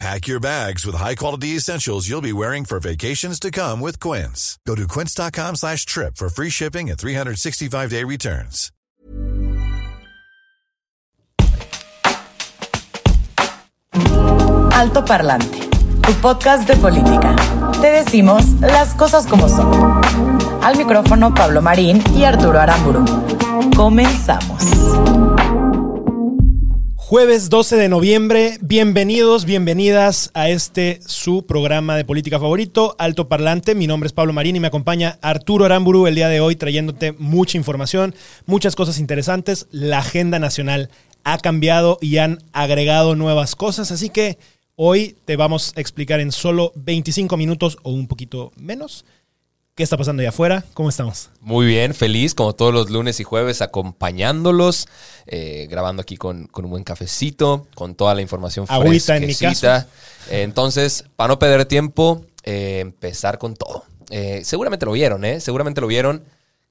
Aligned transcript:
Pack 0.00 0.26
your 0.26 0.40
bags 0.40 0.84
with 0.84 0.96
high-quality 0.96 1.56
essentials 1.56 2.08
you'll 2.08 2.20
be 2.20 2.32
wearing 2.32 2.64
for 2.64 2.80
vacations 2.80 3.38
to 3.40 3.50
come 3.50 3.80
with 3.80 4.00
Quince. 4.00 4.58
Go 4.66 4.74
to 4.74 4.86
quince.com 4.88 5.56
slash 5.56 5.86
trip 5.86 6.16
for 6.16 6.28
free 6.28 6.50
shipping 6.50 6.90
and 6.90 6.98
365-day 6.98 8.04
returns. 8.04 8.70
Alto 14.72 15.04
Parlante, 15.04 15.58
tu 16.02 16.12
podcast 16.20 16.68
de 16.68 16.76
política. 16.76 17.36
Te 17.80 17.88
decimos 17.92 18.44
las 18.60 18.94
cosas 18.94 19.26
como 19.26 19.48
son. 19.48 20.00
Al 20.62 20.76
micrófono 20.76 21.32
Pablo 21.32 21.62
Marín 21.62 22.02
y 22.16 22.24
Arturo 22.24 22.60
Aramburu. 22.60 23.04
Comenzamos. 23.76 25.23
Jueves 27.06 27.50
12 27.50 27.76
de 27.76 27.90
noviembre, 27.90 28.56
bienvenidos, 28.62 29.44
bienvenidas 29.44 30.30
a 30.32 30.48
este 30.48 31.00
su 31.04 31.44
programa 31.44 31.98
de 31.98 32.04
política 32.06 32.40
favorito, 32.40 32.96
Alto 32.98 33.28
Parlante. 33.28 33.74
Mi 33.74 33.86
nombre 33.86 34.06
es 34.06 34.14
Pablo 34.14 34.32
Marín 34.32 34.56
y 34.56 34.60
me 34.60 34.68
acompaña 34.68 35.18
Arturo 35.20 35.66
Aramburu 35.66 36.06
el 36.06 36.14
día 36.14 36.28
de 36.28 36.40
hoy 36.40 36.56
trayéndote 36.56 37.12
mucha 37.12 37.58
información, 37.58 38.14
muchas 38.46 38.74
cosas 38.74 38.98
interesantes. 38.98 39.66
La 39.70 39.98
agenda 39.98 40.38
nacional 40.38 40.88
ha 41.24 41.36
cambiado 41.36 41.98
y 42.00 42.16
han 42.16 42.38
agregado 42.54 43.16
nuevas 43.16 43.54
cosas, 43.54 43.92
así 43.92 44.08
que 44.08 44.38
hoy 44.74 45.14
te 45.26 45.36
vamos 45.36 45.74
a 45.76 45.82
explicar 45.82 46.20
en 46.20 46.32
solo 46.32 46.72
25 46.74 47.36
minutos 47.36 47.76
o 47.82 47.90
un 47.90 48.06
poquito 48.08 48.50
menos 48.56 49.04
¿Qué 49.74 49.82
está 49.82 49.96
pasando 49.96 50.20
allá 50.20 50.28
afuera? 50.28 50.62
¿Cómo 50.72 50.88
estamos? 50.88 51.30
Muy 51.40 51.66
bien, 51.66 51.94
feliz 51.94 52.36
como 52.36 52.54
todos 52.54 52.72
los 52.72 52.90
lunes 52.90 53.18
y 53.18 53.24
jueves 53.24 53.60
acompañándolos, 53.60 54.86
eh, 55.26 55.66
grabando 55.68 56.00
aquí 56.00 56.16
con, 56.16 56.48
un 56.54 56.70
buen 56.70 56.84
cafecito, 56.84 57.66
con 57.74 57.96
toda 57.96 58.14
la 58.14 58.22
información 58.22 58.66
Agüita 58.68 59.16
en 59.16 59.26
mi 59.26 59.34
casa. 59.34 59.88
entonces, 60.30 61.06
para 61.16 61.26
no 61.26 61.40
perder 61.40 61.64
tiempo, 61.64 62.24
eh, 62.44 62.78
empezar 62.82 63.38
con 63.38 63.56
todo. 63.56 63.84
Eh, 64.10 64.42
seguramente 64.44 64.86
lo 64.86 64.92
vieron, 64.92 65.24
¿eh? 65.24 65.40
Seguramente 65.40 65.80
lo 65.80 65.88
vieron 65.88 66.22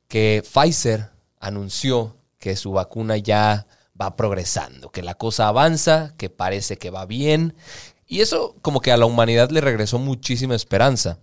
que 0.07 0.41
Pfizer 0.41 1.09
anunció 1.41 2.15
que 2.39 2.55
su 2.55 2.71
vacuna 2.71 3.17
ya 3.17 3.67
va 4.01 4.15
progresando, 4.15 4.91
que 4.91 5.01
la 5.01 5.15
cosa 5.15 5.49
avanza, 5.49 6.13
que 6.17 6.29
parece 6.29 6.77
que 6.77 6.89
va 6.89 7.05
bien. 7.05 7.53
Y 8.07 8.21
eso 8.21 8.55
como 8.61 8.79
que 8.79 8.93
a 8.93 8.97
la 8.97 9.05
humanidad 9.05 9.49
le 9.49 9.59
regresó 9.59 9.99
muchísima 9.99 10.55
esperanza. 10.55 11.19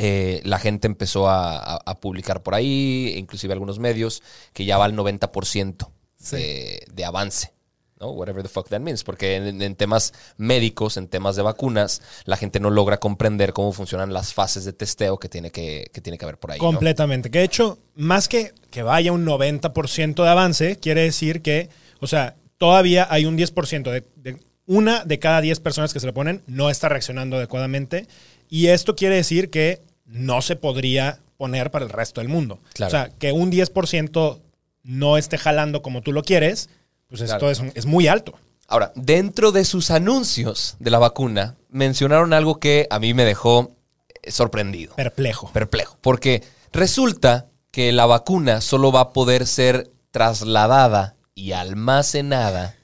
Eh, 0.00 0.40
la 0.44 0.60
gente 0.60 0.86
empezó 0.86 1.28
a, 1.28 1.82
publicar 2.00 2.42
por 2.42 2.54
ahí, 2.54 3.14
inclusive 3.16 3.52
algunos 3.52 3.80
medios, 3.80 4.22
que 4.52 4.64
ya 4.64 4.78
va 4.78 4.84
al 4.84 4.94
90% 4.94 5.90
de, 6.30 7.04
avance. 7.04 7.52
¿no? 7.98 8.10
Whatever 8.10 8.44
the 8.44 8.48
fuck 8.48 8.68
that 8.68 8.78
means. 8.78 9.02
Porque 9.02 9.34
en, 9.34 9.74
temas 9.74 10.14
médicos, 10.36 10.96
en 10.96 11.08
temas 11.08 11.34
de 11.34 11.42
vacunas, 11.42 12.00
la 12.26 12.36
gente 12.36 12.60
no 12.60 12.70
logra 12.70 12.98
comprender 12.98 13.52
cómo 13.52 13.72
funcionan 13.72 14.12
las 14.12 14.32
fases 14.32 14.64
de 14.64 14.72
testeo 14.72 15.18
que 15.18 15.28
tiene 15.28 15.50
que, 15.50 15.90
tiene 16.00 16.16
que 16.16 16.24
haber 16.24 16.38
por 16.38 16.52
ahí. 16.52 16.60
Completamente. 16.60 17.28
Que 17.28 17.40
de 17.40 17.44
hecho, 17.44 17.78
más 17.96 18.28
que 18.28 18.54
que 18.70 18.84
vaya 18.84 19.10
un 19.10 19.26
90% 19.26 20.22
de 20.22 20.28
avance, 20.28 20.76
quiere 20.76 21.02
decir 21.02 21.42
que, 21.42 21.70
o 22.00 22.06
sea, 22.06 22.36
todavía 22.56 23.08
hay 23.10 23.24
un 23.24 23.36
10% 23.36 23.90
de, 23.90 24.04
de 24.14 24.38
una 24.66 25.04
de 25.04 25.18
cada 25.18 25.40
10 25.40 25.58
personas 25.58 25.92
que 25.92 25.98
se 25.98 26.06
le 26.06 26.12
ponen 26.12 26.42
no 26.46 26.70
está 26.70 26.88
reaccionando 26.88 27.36
adecuadamente. 27.36 28.06
Y 28.48 28.68
esto 28.68 28.94
quiere 28.94 29.16
decir 29.16 29.50
que 29.50 29.87
no 30.08 30.42
se 30.42 30.56
podría 30.56 31.20
poner 31.36 31.70
para 31.70 31.84
el 31.84 31.90
resto 31.90 32.20
del 32.20 32.28
mundo. 32.28 32.60
O 32.84 32.90
sea, 32.90 33.10
que 33.18 33.32
un 33.32 33.52
10% 33.52 34.40
no 34.82 35.18
esté 35.18 35.38
jalando 35.38 35.82
como 35.82 36.02
tú 36.02 36.12
lo 36.12 36.22
quieres, 36.22 36.70
pues 37.08 37.20
esto 37.20 37.50
es, 37.50 37.86
muy 37.86 38.08
alto. 38.08 38.34
Ahora, 38.66 38.92
dentro 38.96 39.52
de 39.52 39.64
sus 39.64 39.90
anuncios 39.90 40.76
de 40.78 40.90
la 40.90 40.98
vacuna, 40.98 41.56
mencionaron 41.70 42.32
algo 42.32 42.58
que 42.58 42.86
a 42.90 42.98
mí 42.98 43.14
me 43.14 43.24
dejó 43.24 43.76
eh, 44.22 44.30
sorprendido. 44.30 44.94
Perplejo. 44.96 45.50
Perplejo. 45.52 45.96
Porque 46.02 46.42
resulta 46.72 47.46
que 47.70 47.92
la 47.92 48.06
vacuna 48.06 48.60
solo 48.60 48.92
va 48.92 49.00
a 49.00 49.12
poder 49.12 49.46
ser 49.46 49.90
trasladada 50.10 51.16
y 51.34 51.52
almacenada 51.52 52.74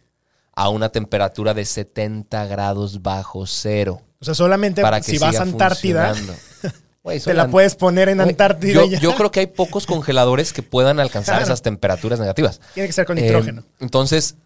a 0.54 0.68
una 0.68 0.90
temperatura 0.90 1.52
de 1.52 1.64
70 1.64 2.46
grados 2.46 3.02
bajo 3.02 3.46
cero. 3.46 4.00
O 4.20 4.24
sea, 4.24 4.34
solamente 4.34 4.80
para 4.80 5.00
que 5.00 5.10
si 5.10 5.18
vas 5.18 5.36
a 5.36 5.42
Antártida, 5.42 6.14
te 7.24 7.34
la 7.34 7.48
puedes 7.48 7.74
poner 7.74 8.08
en 8.08 8.20
Antártida. 8.20 8.84
Yo, 8.86 9.14
creo 9.14 9.30
que 9.30 9.40
hay 9.40 9.46
pocos 9.46 9.86
congeladores 9.86 10.52
que 10.52 10.62
puedan 10.62 11.00
alcanzar 11.00 11.42
esas 11.42 11.62
temperaturas 11.62 12.18
negativas. 12.18 12.60
Tiene 12.72 12.86
que 12.86 12.92
ser 12.92 13.04
con 13.04 13.16
nitrógeno. 13.16 13.60
Eh, 13.60 13.72
entonces, 13.80 14.36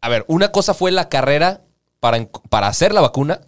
a 0.00 0.08
ver, 0.08 0.24
una 0.28 0.52
cosa 0.52 0.74
fue 0.74 0.90
la 0.90 1.08
carrera 1.08 1.62
para, 2.00 2.28
para 2.50 2.68
hacer 2.68 2.92
la 2.92 3.00
vacuna. 3.00 3.40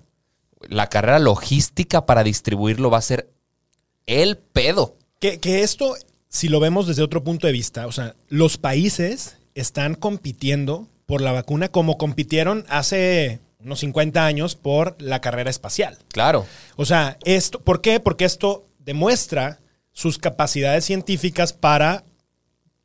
La 0.68 0.88
carrera 0.88 1.18
logística 1.18 2.06
para 2.06 2.24
distribuirlo 2.24 2.90
va 2.90 2.98
a 2.98 3.02
ser 3.02 3.28
el 4.06 4.38
pedo. 4.38 4.96
Que, 5.20 5.40
que 5.40 5.62
esto, 5.62 5.94
si 6.28 6.48
lo 6.48 6.58
vemos 6.58 6.86
desde 6.86 7.02
otro 7.02 7.22
punto 7.22 7.46
de 7.46 7.52
vista, 7.52 7.86
o 7.86 7.92
sea, 7.92 8.14
los 8.28 8.56
países 8.56 9.36
están 9.54 9.94
compitiendo 9.94 10.88
por 11.06 11.20
la 11.20 11.32
vacuna 11.32 11.68
como 11.68 11.98
compitieron 11.98 12.64
hace 12.68 13.40
unos 13.64 13.80
50 13.80 14.24
años 14.24 14.54
por 14.54 14.96
la 15.00 15.20
carrera 15.20 15.50
espacial. 15.50 15.98
Claro. 16.12 16.46
O 16.76 16.84
sea, 16.84 17.18
esto, 17.24 17.60
¿por 17.60 17.80
qué? 17.80 18.00
Porque 18.00 18.24
esto 18.24 18.66
demuestra 18.78 19.60
sus 19.92 20.18
capacidades 20.18 20.84
científicas 20.84 21.52
para 21.52 22.04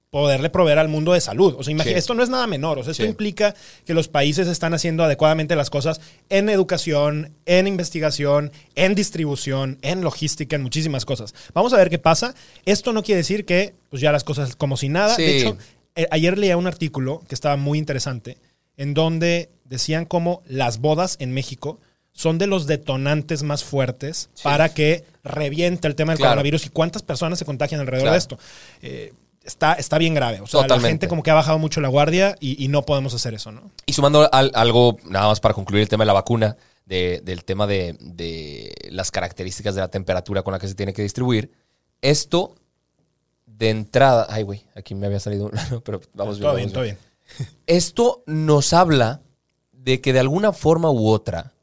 poderle 0.09 0.50
proveer 0.50 0.79
al 0.79 0.88
mundo 0.88 1.13
de 1.13 1.22
salud. 1.22 1.56
O 1.57 1.63
sea, 1.63 1.72
imagínate, 1.72 2.00
esto 2.00 2.16
no 2.16 2.23
es 2.23 2.29
nada 2.29 2.47
menor. 2.47 2.79
O 2.79 2.84
sea, 2.84 2.91
esto 2.91 3.06
implica 3.06 3.53
que 3.85 3.94
los 3.94 4.07
países 4.07 4.47
están 4.47 4.73
haciendo 4.73 5.03
adecuadamente 5.03 5.56
las 5.56 5.69
cosas 5.69 6.01
en 6.29 6.50
educación, 6.50 7.35
en 7.46 7.67
investigación, 7.67 8.51
en 8.75 8.96
distribución, 8.96 9.78
en 9.81 10.01
logística, 10.01 10.56
en 10.56 10.63
muchísimas 10.63 11.06
cosas. 11.06 11.35
Vamos 11.53 11.73
a 11.73 11.78
ver 11.78 11.90
qué 11.90 12.00
pasa. 12.00 12.34
Esto 12.66 12.91
no 12.91 13.03
quiere 13.03 13.17
decir 13.17 13.46
que 13.46 13.75
pues 13.90 14.01
ya 14.01 14.11
las 14.11 14.23
cosas 14.23 14.56
como 14.56 14.78
si 14.78 14.90
nada. 14.90 15.16
De 15.16 15.38
hecho, 15.38 15.57
eh, 15.96 16.07
ayer 16.09 16.38
leía 16.38 16.57
un 16.57 16.66
artículo 16.66 17.22
que 17.28 17.35
estaba 17.35 17.56
muy 17.56 17.78
interesante 17.78 18.38
en 18.79 18.94
donde 18.94 19.50
decían 19.66 20.06
cómo 20.06 20.41
las 20.47 20.79
bodas 20.79 21.17
en 21.19 21.34
México 21.34 21.79
son 22.13 22.38
de 22.38 22.47
los 22.47 22.66
detonantes 22.66 23.44
más 23.44 23.63
fuertes 23.63 24.29
para 24.41 24.69
que 24.69 25.03
reviente 25.23 25.88
el 25.88 25.95
tema 25.95 26.13
del 26.13 26.22
coronavirus 26.22 26.66
y 26.66 26.69
cuántas 26.69 27.03
personas 27.03 27.38
se 27.38 27.45
contagian 27.45 27.81
alrededor 27.81 28.12
de 28.12 28.17
esto. 28.17 28.40
Eh, 28.81 29.13
está, 29.44 29.73
está 29.73 29.97
bien 29.97 30.13
grave. 30.13 30.40
O 30.40 30.47
sea, 30.47 30.66
la 30.66 30.79
gente 30.79 31.09
como 31.09 31.23
que 31.23 31.29
ha 31.29 31.34
bajado 31.34 31.59
mucho 31.59 31.81
la 31.81 31.90
guardia 31.90 32.38
y, 32.40 32.67
no 32.69 32.85
podemos 32.85 33.13
hacer 33.13 33.34
eso, 33.34 33.51
¿no? 33.51 33.69
Y 33.85 33.91
sumando 33.91 34.29
algo, 34.31 34.97
nada 35.06 35.28
más 35.28 35.41
para 35.41 35.53
concluir 35.53 35.81
el 35.81 35.90
tema 35.90 36.03
de 36.03 36.07
la 36.07 36.13
vacuna, 36.13 36.56
del 36.85 37.44
tema 37.44 37.67
de, 37.67 37.97
de, 38.00 38.73
las 38.91 39.11
características 39.11 39.75
de 39.75 39.81
la 39.81 39.90
temperatura 39.90 40.41
con 40.41 40.53
la 40.53 40.59
que 40.59 40.69
se 40.69 40.75
tiene 40.75 40.94
que 40.94 41.01
distribuir, 41.01 41.51
esto 42.01 42.56
de 43.46 43.72
entrada... 43.72 44.25
Ay, 44.29 44.44
güey, 44.44 44.63
aquí 44.73 44.96
me 44.96 45.06
había 45.06 45.19
salido... 45.19 45.51
pero 45.84 46.00
vamos 46.13 46.40
bien. 46.40 46.47
Todo 46.47 46.56
bien, 46.56 46.72
todo 46.72 46.84
bien. 46.84 47.09
Esto 47.67 48.23
nos 48.25 48.73
habla 48.73 49.22
de 49.72 50.01
que 50.01 50.13
de 50.13 50.19
alguna 50.19 50.53
forma 50.53 50.91
u 50.91 51.07
otra 51.07 51.53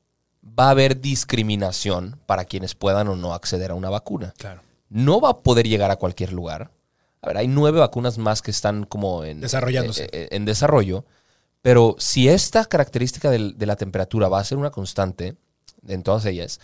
va 0.58 0.68
a 0.68 0.70
haber 0.70 1.00
discriminación 1.00 2.18
para 2.26 2.44
quienes 2.44 2.74
puedan 2.74 3.08
o 3.08 3.16
no 3.16 3.34
acceder 3.34 3.70
a 3.70 3.74
una 3.74 3.90
vacuna. 3.90 4.32
Claro. 4.38 4.62
No 4.88 5.20
va 5.20 5.30
a 5.30 5.38
poder 5.38 5.68
llegar 5.68 5.90
a 5.90 5.96
cualquier 5.96 6.32
lugar. 6.32 6.70
A 7.20 7.26
ver, 7.26 7.36
hay 7.38 7.48
nueve 7.48 7.80
vacunas 7.80 8.18
más 8.18 8.42
que 8.42 8.50
están 8.50 8.84
como 8.84 9.24
en, 9.24 9.40
Desarrollándose. 9.40 10.04
Eh, 10.04 10.10
eh, 10.12 10.28
en, 10.30 10.44
desarrollo. 10.44 11.04
Pero 11.62 11.96
si 11.98 12.28
esta 12.28 12.64
característica 12.64 13.30
de, 13.30 13.52
de, 13.54 13.66
la 13.66 13.76
temperatura 13.76 14.28
va 14.28 14.38
a 14.38 14.44
ser 14.44 14.58
una 14.58 14.70
constante 14.70 15.36
en 15.86 16.02
todas 16.02 16.24
ellas, 16.26 16.60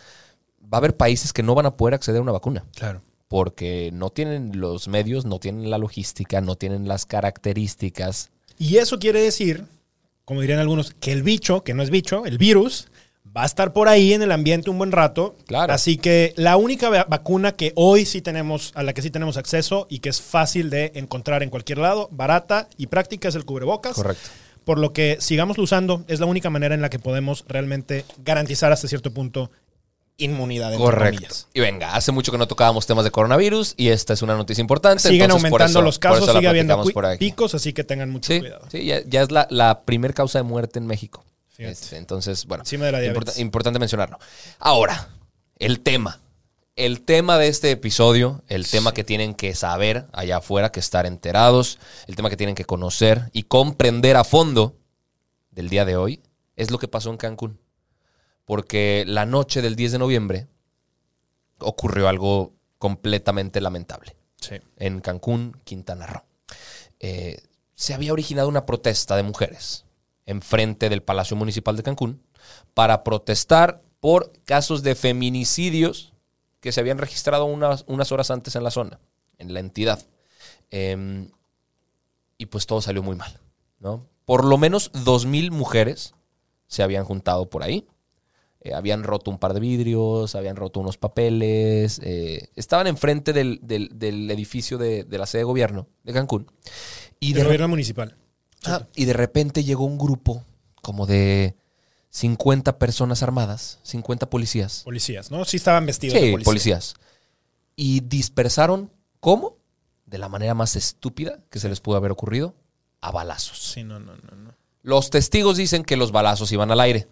va 0.63 0.77
a 0.77 0.79
haber 0.79 0.97
países 0.97 1.33
que 1.33 1.43
no 1.43 1.55
van 1.55 1.67
a 1.67 1.77
poder 1.77 1.95
acceder 1.95 2.19
a 2.21 2.23
una 2.23 2.33
vacuna. 2.33 2.65
Claro. 2.75 3.03
Porque 3.27 3.91
no 3.93 4.11
tienen 4.11 4.61
los 4.61 4.89
medios, 4.89 5.25
no 5.25 5.39
tienen 5.39 5.71
la 5.71 5.79
logística, 5.79 6.41
no 6.41 6.57
tienen 6.57 6.87
las 6.87 7.07
características 7.07 8.32
y 8.59 8.79
eso 8.79 8.99
quiere 8.99 9.21
decir, 9.21 9.65
como 10.25 10.41
dirían 10.41 10.59
algunos, 10.59 10.93
que 10.93 11.13
el 11.13 11.23
bicho, 11.23 11.63
que 11.63 11.75
no 11.75 11.83
es 11.83 11.91
bicho, 11.91 12.25
el 12.27 12.39
virus, 12.39 12.89
va 13.35 13.43
a 13.43 13.47
estar 13.47 13.73
por 13.73 13.89
ahí 13.89 14.13
en 14.13 14.23
el 14.23 14.33
ambiente 14.33 14.71
un 14.71 14.79
buen 14.79 14.93
rato. 14.93 15.37
Claro. 15.47 15.73
Así 15.73 15.97
que 15.97 16.35
la 16.37 16.57
única 16.57 17.05
vacuna 17.05 17.53
que 17.53 17.73
hoy 17.77 18.05
sí 18.05 18.21
tenemos, 18.21 18.73
a 18.75 18.83
la 18.83 18.93
que 18.93 19.03
sí 19.03 19.11
tenemos 19.11 19.37
acceso 19.37 19.87
y 19.89 20.01
que 20.01 20.11
es 20.11 20.21
fácil 20.21 20.71
de 20.71 20.93
encontrar 20.95 21.43
en 21.43 21.51
cualquier 21.51 21.79
lado, 21.79 22.09
barata 22.13 22.69
y 22.77 22.87
práctica, 22.87 23.29
es 23.29 23.35
el 23.35 23.45
cubrebocas. 23.45 23.95
Correcto. 23.95 24.29
Por 24.65 24.79
lo 24.79 24.93
que 24.93 25.17
sigamos 25.21 25.59
usando, 25.59 26.05
es 26.07 26.21
la 26.21 26.27
única 26.27 26.51
manera 26.51 26.75
en 26.75 26.83
la 26.83 26.91
que 26.91 27.01
podemos 27.01 27.45
realmente 27.49 28.05
garantizar 28.25 28.71
hasta 28.71 28.87
cierto 28.87 29.13
punto 29.13 29.51
inmunidad. 30.17 30.75
Correcto. 30.77 31.17
comillas. 31.17 31.49
Y 31.55 31.61
venga, 31.61 31.95
hace 31.95 32.13
mucho 32.13 32.31
que 32.33 32.39
no 32.39 32.47
tocábamos 32.47 32.87
temas 32.87 33.05
de 33.05 33.11
coronavirus 33.11 33.75
y 33.77 33.89
esta 33.89 34.13
es 34.13 34.23
una 34.23 34.35
noticia 34.37 34.61
importante. 34.61 35.03
Siguen 35.03 35.23
entonces, 35.23 35.45
aumentando 35.47 35.79
eso- 35.81 35.85
los 35.85 35.99
casos, 35.99 36.31
sigue 36.33 36.49
habiendo 36.49 36.83
picos, 37.19 37.55
así 37.55 37.73
que 37.73 37.85
tengan 37.85 38.11
mucho 38.11 38.33
Sí, 38.33 38.41
cuidado. 38.41 38.67
sí, 38.71 38.85
ya, 38.85 39.03
ya 39.07 39.23
es 39.23 39.31
la, 39.31 39.47
la 39.51 39.83
primer 39.83 40.15
causa 40.15 40.39
de 40.39 40.43
muerte 40.45 40.79
en 40.79 40.87
México. 40.87 41.25
Este, 41.59 41.97
entonces, 41.97 42.47
bueno, 42.47 42.65
diabetes. 42.65 43.39
importante 43.39 43.79
mencionarlo. 43.79 44.19
Ahora, 44.59 45.09
el 45.59 45.81
tema. 45.81 46.19
El 46.75 47.03
tema 47.03 47.37
de 47.39 47.49
este 47.49 47.71
episodio, 47.71 48.43
el 48.49 48.67
tema 48.67 48.93
que 48.95 49.05
tienen 49.05 49.35
que 49.35 49.55
saber 49.55 50.07
allá 50.13 50.39
afuera, 50.39 50.73
que 50.73 50.81
estar 50.81 51.05
enterados, 51.05 51.79
el 52.07 52.17
tema 52.17 52.31
que 52.31 52.37
tienen 52.37 52.55
que 52.55 52.65
conocer 52.65 53.29
y 53.35 53.43
comprender 53.45 54.17
a 54.17 54.25
fondo 54.25 54.75
del 55.51 55.69
día 55.69 55.85
de 55.85 55.97
hoy, 55.97 56.23
es 56.57 56.71
lo 56.71 56.79
que 56.79 56.89
pasó 56.89 57.11
en 57.11 57.19
Cancún. 57.19 57.61
Porque 58.45 59.05
la 59.07 59.25
noche 59.27 59.63
del 59.63 59.77
10 59.77 59.93
de 59.93 59.99
noviembre 59.99 60.47
ocurrió 61.59 62.09
algo 62.09 62.53
completamente 62.79 63.61
lamentable 63.61 64.17
Sí. 64.41 64.57
en 64.77 65.01
Cancún, 65.01 65.57
Quintana 65.65 66.07
Roo. 66.07 66.25
Eh, 66.99 67.41
se 67.75 67.95
había 67.95 68.13
originado 68.13 68.49
una 68.49 68.67
protesta 68.67 69.17
de 69.17 69.23
mujeres 69.23 69.85
enfrente 70.27 70.89
del 70.89 71.03
Palacio 71.03 71.37
Municipal 71.37 71.77
de 71.77 71.83
Cancún 71.83 72.23
para 72.75 73.05
protestar 73.05 73.83
por 74.01 74.33
casos 74.45 74.83
de 74.83 74.95
feminicidios 74.97 76.13
que 76.61 76.73
se 76.73 76.81
habían 76.81 76.99
registrado 76.99 77.45
unas, 77.45 77.85
unas 77.87 78.11
horas 78.13 78.31
antes 78.31 78.57
en 78.57 78.65
la 78.65 78.71
zona, 78.71 78.99
en 79.39 79.55
la 79.55 79.61
entidad. 79.61 80.05
Em, 80.71 81.31
y 82.39 82.47
pues 82.47 82.67
todo 82.67 82.81
salió 82.81 83.03
muy 83.03 83.15
mal, 83.17 83.39
¿no? 83.79 84.07
Por 84.25 84.45
lo 84.45 84.59
menos 84.59 84.91
2.000 84.93 85.51
mujeres 85.51 86.15
se 86.67 86.83
habían 86.83 87.05
juntado 87.05 87.49
por 87.51 87.63
ahí. 87.63 87.87
Eh, 88.65 88.75
habían 88.75 89.03
roto 89.03 89.31
un 89.31 89.39
par 89.39 89.55
de 89.55 89.61
vidrios, 89.61 90.35
habían 90.37 90.55
roto 90.57 90.79
unos 90.81 90.97
papeles, 90.97 92.01
eh, 92.05 92.49
estaban 92.55 92.87
enfrente 92.87 93.33
del, 93.33 93.59
del- 93.63 93.91
del 93.93 94.31
edificio 94.31 94.79
de, 94.79 95.03
de 95.05 95.19
la 95.19 95.27
sede 95.27 95.41
de 95.41 95.45
gobierno 95.45 95.89
de 96.05 96.13
Cancún. 96.13 96.47
Y 97.19 97.33
de, 97.33 97.43
gobierno 97.45 97.69
municipal. 97.69 98.17
Ah, 98.65 98.87
y 98.95 99.05
de 99.07 99.13
repente 99.15 99.65
llegó 99.65 99.85
un 99.85 99.99
grupo 99.99 100.45
como 100.81 101.07
de 101.07 101.57
50 102.11 102.79
personas 102.79 103.23
armadas, 103.23 103.81
50 103.83 104.29
policías. 104.31 104.83
Policías, 104.85 105.31
¿no? 105.31 105.45
Sí 105.45 105.57
estaban 105.57 105.87
vestidos 105.87 106.19
Sí, 106.19 106.27
de 106.27 106.31
policía. 106.33 106.45
policías. 106.45 106.95
Y 107.75 108.01
dispersaron, 108.01 108.93
¿cómo? 109.19 109.57
De 110.07 110.19
la 110.19 110.29
manera 110.29 110.55
más 110.55 110.77
estúpida 110.77 111.41
que 111.51 111.59
se 111.59 111.69
les 111.69 111.81
pudo 111.81 111.97
haber 111.97 112.11
ocurrido, 112.13 112.55
a 113.01 113.11
balazos. 113.11 113.59
Sí, 113.59 113.83
no, 113.83 113.99
no, 113.99 114.15
no. 114.15 114.37
no. 114.37 114.55
Los 114.83 115.11
testigos 115.11 115.57
dicen 115.57 115.85
que 115.85 115.97
los 115.97 116.13
balazos 116.13 116.53
iban 116.53 116.71
al 116.71 116.81
aire. 116.81 117.09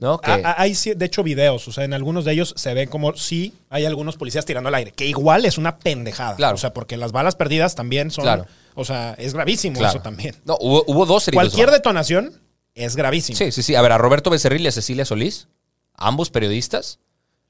¿No? 0.00 0.18
Que, 0.18 0.30
Ah, 0.30 0.40
ah, 0.44 0.54
Hay, 0.58 0.74
de 0.96 1.04
hecho, 1.06 1.22
videos. 1.22 1.68
O 1.68 1.72
sea, 1.72 1.84
en 1.84 1.92
algunos 1.92 2.24
de 2.24 2.32
ellos 2.32 2.54
se 2.56 2.72
ve 2.74 2.86
como 2.88 3.14
sí 3.16 3.52
hay 3.68 3.84
algunos 3.84 4.16
policías 4.16 4.46
tirando 4.46 4.68
al 4.68 4.74
aire. 4.74 4.92
Que 4.92 5.06
igual 5.06 5.44
es 5.44 5.58
una 5.58 5.76
pendejada. 5.78 6.36
Claro. 6.36 6.54
O 6.54 6.58
sea, 6.58 6.72
porque 6.72 6.96
las 6.96 7.12
balas 7.12 7.36
perdidas 7.36 7.74
también 7.74 8.10
son. 8.10 8.24
Claro. 8.24 8.46
O 8.74 8.84
sea, 8.84 9.14
es 9.18 9.34
gravísimo 9.34 9.78
claro. 9.78 9.94
eso 9.98 10.02
también. 10.02 10.34
No, 10.44 10.56
hubo, 10.60 10.84
hubo 10.86 11.04
dos 11.06 11.28
heridos. 11.28 11.44
Cualquier 11.44 11.70
detonación 11.70 12.32
es 12.74 12.96
gravísimo. 12.96 13.36
Sí, 13.36 13.52
sí, 13.52 13.62
sí. 13.62 13.74
A 13.74 13.82
ver, 13.82 13.92
a 13.92 13.98
Roberto 13.98 14.30
Becerril 14.30 14.62
y 14.62 14.68
a 14.68 14.72
Cecilia 14.72 15.04
Solís, 15.04 15.48
ambos 15.94 16.30
periodistas, 16.30 16.98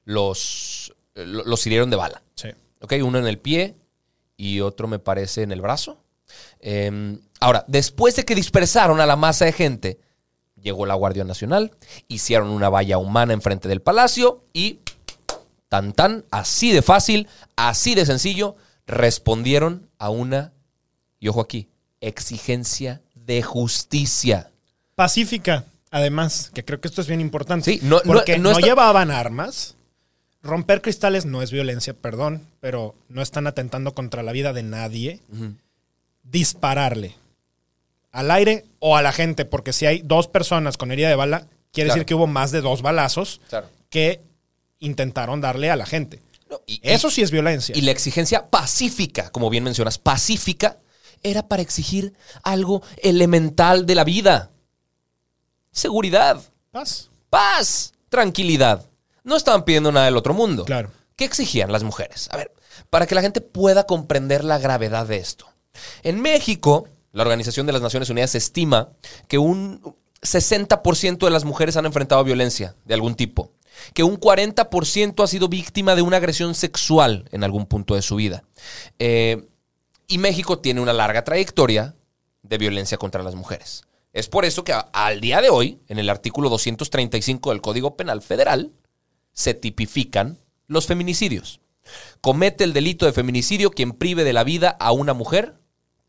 los, 0.05 0.93
lo- 1.15 1.43
los 1.45 1.65
hirieron 1.65 1.89
de 1.89 1.95
bala. 1.95 2.21
Sí. 2.35 2.49
¿Ok? 2.81 2.93
Uno 3.03 3.17
en 3.19 3.27
el 3.27 3.37
pie 3.39 3.75
y 4.35 4.59
otro 4.61 4.87
me 4.87 4.99
parece 4.99 5.43
en 5.43 5.51
el 5.51 5.61
brazo. 5.61 5.97
Eh, 6.59 7.17
ahora, 7.39 7.63
después 7.67 8.15
de 8.15 8.25
que 8.25 8.35
dispersaron 8.35 8.99
a 8.99 9.05
la 9.05 9.15
masa 9.15 9.45
de 9.45 9.53
gente, 9.53 9.99
llegó 10.61 10.85
la 10.85 10.93
Guardia 10.95 11.23
Nacional, 11.23 11.71
hicieron 12.07 12.49
una 12.49 12.69
valla 12.69 12.97
humana 12.97 13.33
enfrente 13.33 13.67
del 13.67 13.81
palacio 13.81 14.43
y 14.53 14.79
tan 15.69 15.93
tan, 15.93 16.25
así 16.31 16.71
de 16.71 16.81
fácil, 16.81 17.27
así 17.55 17.95
de 17.95 18.05
sencillo, 18.05 18.55
respondieron 18.87 19.89
a 19.97 20.09
una, 20.09 20.51
y 21.19 21.27
ojo 21.29 21.41
aquí, 21.41 21.69
exigencia 22.01 23.01
de 23.15 23.41
justicia. 23.41 24.51
Pacífica, 24.95 25.65
además, 25.89 26.51
que 26.53 26.65
creo 26.65 26.81
que 26.81 26.87
esto 26.87 27.01
es 27.01 27.07
bien 27.07 27.21
importante. 27.21 27.71
Sí, 27.73 27.79
no- 27.83 28.01
porque 28.05 28.37
no 28.37 28.43
no, 28.51 28.51
está- 28.57 28.65
llevaban 28.67 29.11
armas. 29.11 29.75
Romper 30.43 30.81
cristales 30.81 31.25
no 31.25 31.41
es 31.43 31.51
violencia, 31.51 31.93
perdón, 31.93 32.47
pero 32.59 32.95
no 33.09 33.21
están 33.21 33.45
atentando 33.47 33.93
contra 33.93 34.23
la 34.23 34.31
vida 34.31 34.53
de 34.53 34.63
nadie. 34.63 35.21
Dispararle 36.23 37.15
al 38.11 38.31
aire 38.31 38.65
o 38.79 38.97
a 38.97 39.01
la 39.01 39.11
gente, 39.11 39.45
porque 39.45 39.73
si 39.73 39.85
hay 39.85 40.01
dos 40.03 40.27
personas 40.27 40.77
con 40.77 40.91
herida 40.91 41.09
de 41.09 41.15
bala, 41.15 41.47
quiere 41.71 41.87
Claro. 41.87 41.95
decir 41.99 42.05
que 42.05 42.15
hubo 42.15 42.27
más 42.27 42.51
de 42.51 42.61
dos 42.61 42.81
balazos 42.81 43.41
Claro. 43.49 43.67
que 43.89 44.21
intentaron 44.79 45.41
darle 45.41 45.69
a 45.71 45.75
la 45.75 45.85
gente. 45.85 46.21
No, 46.49 46.59
y- 46.65 46.81
Eso 46.83 47.09
sí 47.09 47.21
es 47.21 47.31
violencia. 47.31 47.75
Y 47.77 47.81
la 47.81 47.91
exigencia 47.91 48.49
pacífica, 48.49 49.29
como 49.29 49.49
bien 49.49 49.63
mencionas, 49.63 49.97
pacífica, 49.97 50.77
era 51.23 51.47
para 51.47 51.61
exigir 51.61 52.13
algo 52.43 52.81
elemental 52.97 53.85
de 53.85 53.95
la 53.95 54.03
vida. 54.03 54.49
Seguridad, 55.71 56.41
Paz. 56.71 57.09
paz, 57.29 57.93
tranquilidad. 58.09 58.85
No 59.23 59.37
estaban 59.37 59.63
pidiendo 59.63 59.91
nada 59.91 60.07
del 60.07 60.17
otro 60.17 60.33
mundo. 60.33 60.65
Claro. 60.65 60.91
¿Qué 61.15 61.25
exigían 61.25 61.71
las 61.71 61.83
mujeres? 61.83 62.27
A 62.31 62.37
ver, 62.37 62.51
para 62.89 63.05
que 63.07 63.15
la 63.15 63.21
gente 63.21 63.39
pueda 63.41 63.85
comprender 63.85 64.43
la 64.43 64.57
gravedad 64.57 65.05
de 65.05 65.17
esto. 65.17 65.45
En 66.03 66.19
México, 66.21 66.87
la 67.11 67.23
Organización 67.23 67.65
de 67.65 67.73
las 67.73 67.81
Naciones 67.81 68.09
Unidas 68.09 68.35
estima 68.35 68.89
que 69.27 69.37
un 69.37 69.81
60% 70.21 71.17
de 71.17 71.31
las 71.31 71.45
mujeres 71.45 71.77
han 71.77 71.85
enfrentado 71.85 72.23
violencia 72.23 72.75
de 72.85 72.93
algún 72.93 73.15
tipo, 73.15 73.51
que 73.93 74.03
un 74.03 74.19
40% 74.19 75.23
ha 75.23 75.27
sido 75.27 75.49
víctima 75.49 75.95
de 75.95 76.03
una 76.03 76.17
agresión 76.17 76.55
sexual 76.55 77.25
en 77.31 77.43
algún 77.43 77.65
punto 77.65 77.95
de 77.95 78.01
su 78.01 78.15
vida. 78.15 78.43
Eh, 78.99 79.47
y 80.07 80.17
México 80.17 80.59
tiene 80.59 80.81
una 80.81 80.93
larga 80.93 81.23
trayectoria 81.23 81.95
de 82.43 82.57
violencia 82.57 82.97
contra 82.97 83.23
las 83.23 83.35
mujeres. 83.35 83.83
Es 84.13 84.27
por 84.27 84.43
eso 84.43 84.63
que 84.63 84.73
al 84.73 85.21
día 85.21 85.41
de 85.41 85.49
hoy, 85.49 85.79
en 85.87 85.97
el 85.97 86.09
artículo 86.09 86.49
235 86.49 87.49
del 87.49 87.61
Código 87.61 87.95
Penal 87.95 88.21
Federal, 88.21 88.71
se 89.31 89.53
tipifican 89.53 90.37
los 90.67 90.85
feminicidios. 90.85 91.61
Comete 92.19 92.63
el 92.63 92.73
delito 92.73 93.05
de 93.05 93.13
feminicidio 93.13 93.71
quien 93.71 93.93
prive 93.93 94.23
de 94.23 94.33
la 94.33 94.43
vida 94.43 94.69
a 94.69 94.91
una 94.91 95.13
mujer 95.13 95.60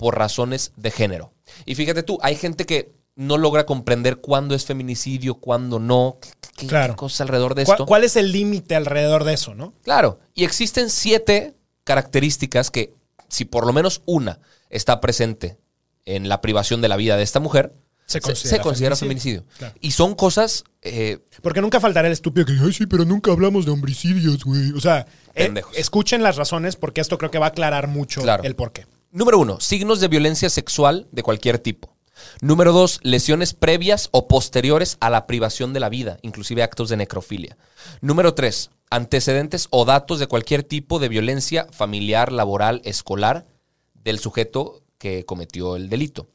por 0.02 0.18
razones 0.18 0.72
de 0.76 0.90
género. 0.90 1.32
Y 1.64 1.74
fíjate 1.76 2.02
tú, 2.02 2.18
hay 2.22 2.36
gente 2.36 2.66
que 2.66 2.92
no 3.14 3.38
logra 3.38 3.64
comprender 3.66 4.18
cuándo 4.18 4.54
es 4.54 4.64
feminicidio, 4.66 5.36
cuándo 5.36 5.78
no, 5.78 6.18
qué, 6.56 6.66
Claro. 6.66 6.92
qué 6.94 6.96
cosas 6.98 7.22
alrededor 7.22 7.54
de 7.54 7.64
¿Cuál, 7.64 7.74
esto. 7.76 7.86
cuál 7.86 8.04
es 8.04 8.16
el 8.16 8.32
límite 8.32 8.74
alrededor 8.74 9.24
de 9.24 9.34
eso, 9.34 9.54
no? 9.54 9.74
Claro, 9.82 10.18
y 10.34 10.44
existen 10.44 10.90
siete 10.90 11.54
características 11.84 12.70
que, 12.70 12.94
si 13.28 13.44
por 13.44 13.66
lo 13.66 13.72
menos 13.72 14.02
una 14.06 14.40
está 14.70 15.00
presente 15.00 15.58
en 16.04 16.28
la 16.28 16.40
privación 16.40 16.80
de 16.80 16.88
la 16.88 16.96
vida 16.96 17.16
de 17.16 17.22
esta 17.22 17.38
mujer, 17.40 17.74
Se 18.06 18.20
considera 18.20 18.56
se 18.56 18.62
considera 18.62 18.96
feminicidio. 18.96 19.40
feminicidio. 19.42 19.58
Claro. 19.58 19.74
Y 19.80 19.90
son 19.92 20.14
cosas 20.14 20.64
eh, 20.82 21.18
Porque 21.42 21.60
nunca 21.60 21.80
faltará 21.80 22.08
el 22.08 22.12
estúpido 22.12 22.44
que, 22.46 22.52
ay, 22.60 22.72
sí, 22.72 22.86
pero 22.86 23.04
nunca 23.04 23.30
hablamos 23.30 23.64
de 23.66 23.70
homicidios, 23.72 24.42
güey. 24.44 24.72
O 24.72 24.80
sea, 24.80 25.06
eh, 25.34 25.52
escuchen 25.76 26.22
las 26.22 26.36
razones 26.36 26.76
porque 26.76 27.00
esto 27.00 27.16
creo 27.18 27.30
que 27.30 27.38
va 27.38 27.46
a 27.46 27.50
aclarar 27.50 27.86
mucho 27.88 28.20
Claro. 28.22 28.42
el 28.42 28.56
porqué. 28.56 28.86
Número 29.12 29.38
uno, 29.38 29.60
signos 29.60 30.00
de 30.00 30.08
violencia 30.08 30.48
sexual 30.48 31.06
de 31.12 31.22
cualquier 31.22 31.58
tipo. 31.58 31.94
Número 32.40 32.72
dos, 32.72 32.98
lesiones 33.02 33.52
previas 33.52 34.08
o 34.10 34.26
posteriores 34.26 34.96
a 35.00 35.10
la 35.10 35.26
privación 35.26 35.74
de 35.74 35.80
la 35.80 35.90
vida, 35.90 36.16
inclusive 36.22 36.62
actos 36.62 36.88
de 36.88 36.96
necrofilia. 36.96 37.58
Número 38.00 38.32
tres, 38.34 38.70
antecedentes 38.90 39.66
o 39.70 39.84
datos 39.84 40.18
de 40.18 40.28
cualquier 40.28 40.62
tipo 40.62 40.98
de 40.98 41.08
violencia 41.08 41.66
familiar, 41.72 42.32
laboral, 42.32 42.80
escolar 42.84 43.46
del 43.94 44.18
sujeto 44.18 44.82
que 44.96 45.24
cometió 45.26 45.76
el 45.76 45.90
delito. 45.90 46.28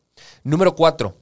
Número 0.43 0.75
cuatro, 0.75 1.17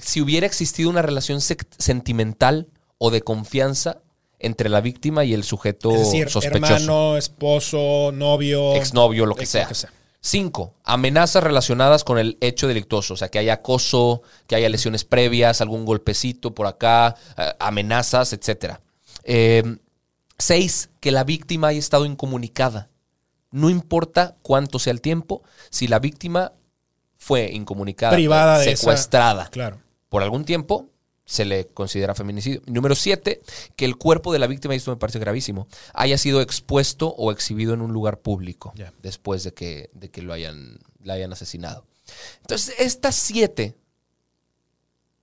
si 0.00 0.20
hubiera 0.20 0.46
existido 0.46 0.90
una 0.90 1.02
relación 1.02 1.40
sentimental 1.40 2.68
o 2.98 3.10
de 3.10 3.22
confianza 3.22 4.02
entre 4.38 4.68
la 4.68 4.80
víctima 4.82 5.24
y 5.24 5.32
el 5.32 5.44
sujeto 5.44 5.92
Es 5.92 6.00
decir, 6.00 6.28
sospechoso. 6.30 6.74
hermano, 6.74 7.16
esposo, 7.16 8.10
novio. 8.12 8.74
exnovio, 8.74 9.24
lo 9.24 9.34
que 9.34 9.44
ex- 9.44 9.50
sea. 9.50 9.68
Cinco, 10.22 10.74
amenazas 10.84 11.42
relacionadas 11.42 12.04
con 12.04 12.18
el 12.18 12.36
hecho 12.42 12.68
delictuoso, 12.68 13.14
o 13.14 13.16
sea, 13.16 13.28
que 13.30 13.38
haya 13.38 13.54
acoso, 13.54 14.20
que 14.46 14.54
haya 14.54 14.68
lesiones 14.68 15.04
previas, 15.04 15.60
algún 15.62 15.86
golpecito 15.86 16.54
por 16.54 16.66
acá, 16.66 17.16
eh, 17.38 17.52
amenazas, 17.58 18.34
etcétera. 18.34 18.82
Eh, 19.24 19.62
seis, 20.38 20.90
que 21.00 21.10
la 21.10 21.24
víctima 21.24 21.68
haya 21.68 21.78
estado 21.78 22.04
incomunicada. 22.04 22.90
No 23.50 23.70
importa 23.70 24.36
cuánto 24.42 24.78
sea 24.78 24.92
el 24.92 25.00
tiempo, 25.00 25.42
si 25.70 25.88
la 25.88 25.98
víctima 25.98 26.52
fue 27.16 27.50
incomunicada, 27.52 28.12
Privada 28.14 28.62
eh, 28.62 28.66
de 28.66 28.72
esa- 28.72 28.80
secuestrada 28.80 29.48
Claro. 29.48 29.80
por 30.10 30.22
algún 30.22 30.44
tiempo, 30.44 30.90
se 31.30 31.44
le 31.44 31.68
considera 31.68 32.16
feminicidio. 32.16 32.60
Número 32.66 32.96
siete, 32.96 33.40
que 33.76 33.84
el 33.84 33.94
cuerpo 33.96 34.32
de 34.32 34.40
la 34.40 34.48
víctima, 34.48 34.74
y 34.74 34.78
esto 34.78 34.90
me 34.90 34.96
parece 34.96 35.20
gravísimo, 35.20 35.68
haya 35.94 36.18
sido 36.18 36.40
expuesto 36.40 37.14
o 37.16 37.30
exhibido 37.30 37.72
en 37.72 37.82
un 37.82 37.92
lugar 37.92 38.18
público 38.18 38.74
después 39.00 39.44
de 39.44 39.54
que, 39.54 39.90
de 39.92 40.10
que 40.10 40.22
lo 40.22 40.32
hayan, 40.32 40.80
la 41.04 41.14
hayan 41.14 41.32
asesinado. 41.32 41.86
Entonces, 42.40 42.74
estas 42.80 43.14
siete, 43.14 43.76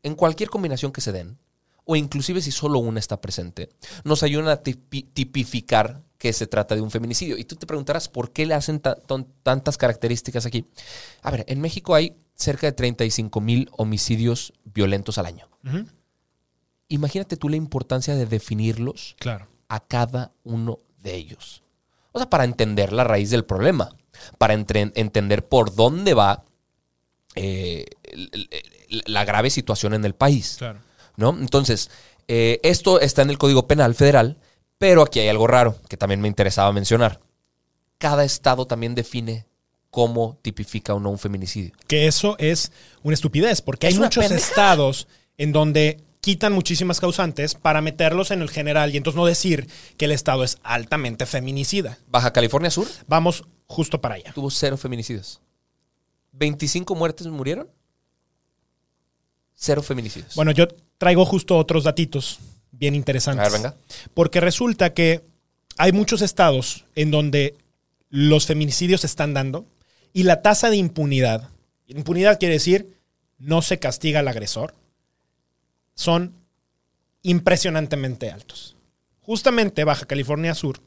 en 0.02 0.16
cualquier 0.16 0.50
combinación 0.50 0.94
que 0.94 1.02
se 1.02 1.12
den, 1.12 1.38
o 1.84 1.98
inclusive 1.98 2.42
si 2.42 2.52
solo 2.52 2.80
una 2.80 3.02
está 3.02 3.20
presente, 3.20 3.68
nos 4.06 4.24
ayudan 4.24 4.48
a 4.48 4.64
tipificar 4.64 6.04
que 6.18 6.32
se 6.32 6.48
trata 6.48 6.74
de 6.74 6.80
un 6.80 6.90
feminicidio. 6.90 7.38
Y 7.38 7.44
tú 7.44 7.58
te 7.58 7.68
preguntarás, 7.68 8.08
¿por 8.08 8.32
qué 8.32 8.46
le 8.46 8.54
hacen 8.54 8.82
tantas 9.44 9.78
características 9.78 10.46
aquí? 10.46 10.66
A 11.22 11.32
ver, 11.32 11.44
en 11.50 11.60
México 11.60 11.96
hay 11.96 12.16
cerca 12.34 12.68
de 12.68 12.72
35 12.72 13.42
mil 13.42 13.70
homicidios 13.74 14.54
violentos 14.64 15.18
al 15.18 15.26
año. 15.26 15.50
Imagínate 16.90 17.38
tú 17.38 17.50
la 17.50 17.56
importancia 17.56 18.16
de 18.16 18.26
definirlos 18.26 19.16
claro. 19.20 19.48
a 19.68 19.80
cada 19.80 20.32
uno 20.44 20.80
de 21.02 21.16
ellos. 21.16 21.64
O 22.12 22.20
sea, 22.20 22.30
para 22.30 22.44
entender 22.46 22.94
la 22.94 23.04
raíz 23.04 23.30
del 23.30 23.46
problema, 23.46 23.96
para 24.38 24.54
entender 24.54 25.48
por 25.48 25.76
dónde 25.76 26.14
va 26.14 26.44
eh, 27.36 27.86
la 29.06 29.26
grave 29.26 29.50
situación 29.50 29.94
en 29.94 30.06
el 30.06 30.16
país. 30.16 30.56
Claro. 30.58 30.80
¿no? 31.18 31.38
Entonces, 31.38 31.92
eh, 32.28 32.60
esto 32.64 33.02
está 33.02 33.24
en 33.24 33.30
el 33.30 33.38
Código 33.38 33.68
Penal 33.68 33.94
Federal, 33.96 34.38
pero 34.78 35.02
aquí 35.02 35.20
hay 35.20 35.28
algo 35.28 35.48
raro 35.48 35.76
que 35.90 35.98
también 35.98 36.22
me 36.22 36.28
interesaba 36.30 36.72
mencionar. 36.72 37.20
Cada 37.98 38.24
estado 38.24 38.66
también 38.66 38.96
define 38.96 39.46
cómo 39.90 40.38
tipifica 40.42 40.94
o 40.94 41.00
no 41.00 41.10
un 41.10 41.18
feminicidio. 41.18 41.74
Que 41.88 42.08
eso 42.08 42.36
es 42.38 42.72
una 43.04 43.16
estupidez, 43.16 43.62
porque 43.62 43.88
hay 43.88 43.96
muchos 43.96 44.32
estados 44.32 45.08
en 45.38 45.52
donde 45.52 46.04
quitan 46.22 46.54
muchísimas 46.54 47.00
causantes 47.00 47.56
para 47.56 47.82
meterlos 47.82 48.32
en 48.32 48.42
el 48.42 48.50
general 48.50 48.94
y 48.94 48.98
entonces 48.98 49.18
no 49.18 49.26
decir 49.26 49.68
que 49.98 50.06
el 50.06 50.12
estado 50.12 50.44
es 50.44 50.58
altamente 50.64 51.26
feminicida. 51.26 51.98
Baja 52.08 52.34
California 52.34 52.72
Sur. 52.72 52.88
Vamos 53.08 53.46
justo 53.68 54.02
para 54.02 54.16
allá. 54.16 54.32
Tuvo 54.34 54.50
cero 54.50 54.78
feminicidios. 54.78 55.42
¿25 56.38 56.96
muertes 56.96 57.28
murieron? 57.28 57.70
Cero 59.56 59.82
feminicidios. 59.82 60.36
Bueno, 60.36 60.52
yo 60.52 60.68
traigo 60.98 61.26
justo 61.26 61.58
otros 61.58 61.84
datitos 61.84 62.40
bien 62.72 62.96
interesantes. 62.96 63.46
A 63.46 63.50
ver, 63.50 63.60
venga. 63.60 63.76
Porque 64.14 64.40
resulta 64.40 64.94
que 64.94 65.24
hay 65.78 65.92
muchos 65.92 66.22
estados 66.22 66.86
en 66.96 67.12
donde 67.12 67.56
los 68.10 68.46
feminicidios 68.46 69.02
se 69.02 69.08
están 69.08 69.34
dando 69.34 69.66
y 70.14 70.24
la 70.24 70.42
tasa 70.42 70.70
de 70.70 70.78
impunidad, 70.78 71.50
impunidad 71.88 72.40
quiere 72.40 72.56
decir 72.56 72.98
no 73.38 73.62
se 73.62 73.80
castiga 73.80 74.22
al 74.22 74.28
agresor, 74.28 74.74
son 75.98 76.36
impresionantemente 77.24 78.32
altos. 78.32 78.78
Justamente 79.20 79.84
Baja 79.84 80.06
California 80.06 80.54
Sur 80.54 80.80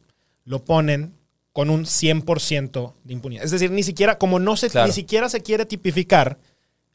lo 0.45 0.65
ponen 0.65 1.13
con 1.53 1.69
un 1.69 1.85
100% 1.85 2.95
de 3.05 3.13
impunidad. 3.13 3.45
Es 3.45 3.51
decir, 3.51 3.71
ni 3.73 3.83
siquiera, 3.83 4.17
como 4.17 4.39
no 4.39 4.57
se, 4.57 4.71
ni 4.87 4.93
siquiera 4.93 5.29
se 5.29 5.43
quiere 5.43 5.67
tipificar, 5.67 6.39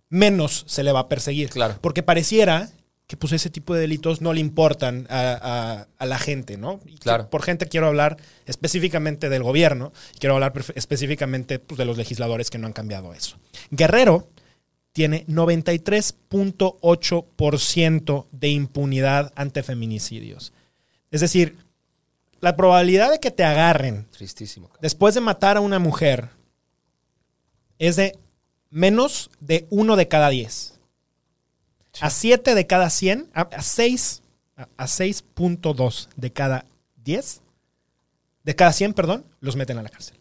menos 0.10 0.64
se 0.66 0.82
le 0.82 0.94
va 0.94 1.02
a 1.02 1.10
perseguir. 1.10 1.50
Claro. 1.50 1.78
Porque 1.82 2.04
pareciera 2.04 2.72
que 3.06 3.18
pues 3.18 3.34
ese 3.34 3.50
tipo 3.50 3.76
de 3.76 3.82
delitos 3.82 4.22
no 4.22 4.34
le 4.34 4.40
importan 4.40 5.06
a, 5.10 5.86
la 6.00 6.18
gente, 6.18 6.58
¿no? 6.58 6.80
claro. 7.02 7.30
Por 7.30 7.44
gente 7.44 7.68
quiero 7.68 7.88
hablar 7.88 8.18
específicamente 8.46 9.30
del 9.30 9.44
gobierno, 9.44 9.92
quiero 10.18 10.36
hablar 10.36 10.54
específicamente 10.74 11.60
pues, 11.60 11.78
de 11.78 11.86
los 11.86 11.98
legisladores 11.98 12.50
que 12.50 12.58
no 12.58 12.66
han 12.66 12.74
cambiado 12.74 13.14
eso. 13.14 13.38
Guerrero 13.70 14.28
tiene 14.96 15.28
93.8% 15.28 18.26
de 18.32 18.48
impunidad 18.48 19.32
ante 19.36 19.62
feminicidios. 19.62 20.54
Es 21.12 21.20
decir, 21.20 21.58
la 22.40 22.56
probabilidad 22.56 23.12
de 23.12 23.20
que 23.20 23.30
te 23.30 23.44
agarren 23.44 24.08
Tristísimo. 24.12 24.72
después 24.80 25.14
de 25.14 25.20
matar 25.20 25.58
a 25.58 25.62
una 25.62 25.80
mujer 25.80 26.30
es 27.78 27.98
de 27.98 28.18
menos 28.70 29.30
de 29.42 29.68
uno 29.70 29.98
de 29.98 30.08
cada 30.08 30.30
diez. 30.30 30.80
A 32.00 32.10
7 32.10 32.56
de 32.56 32.66
cada 32.66 32.90
100, 32.90 33.32
a 33.34 33.62
6, 33.62 34.22
a 34.56 34.86
6.2 34.86 36.08
de 36.16 36.32
cada 36.32 36.64
10, 37.04 37.42
de 38.46 38.56
cada 38.56 38.72
100, 38.72 38.94
perdón, 38.94 39.26
los 39.42 39.58
meten 39.58 39.78
a 39.78 39.84
la 39.84 39.90
cárcel. 39.90 40.16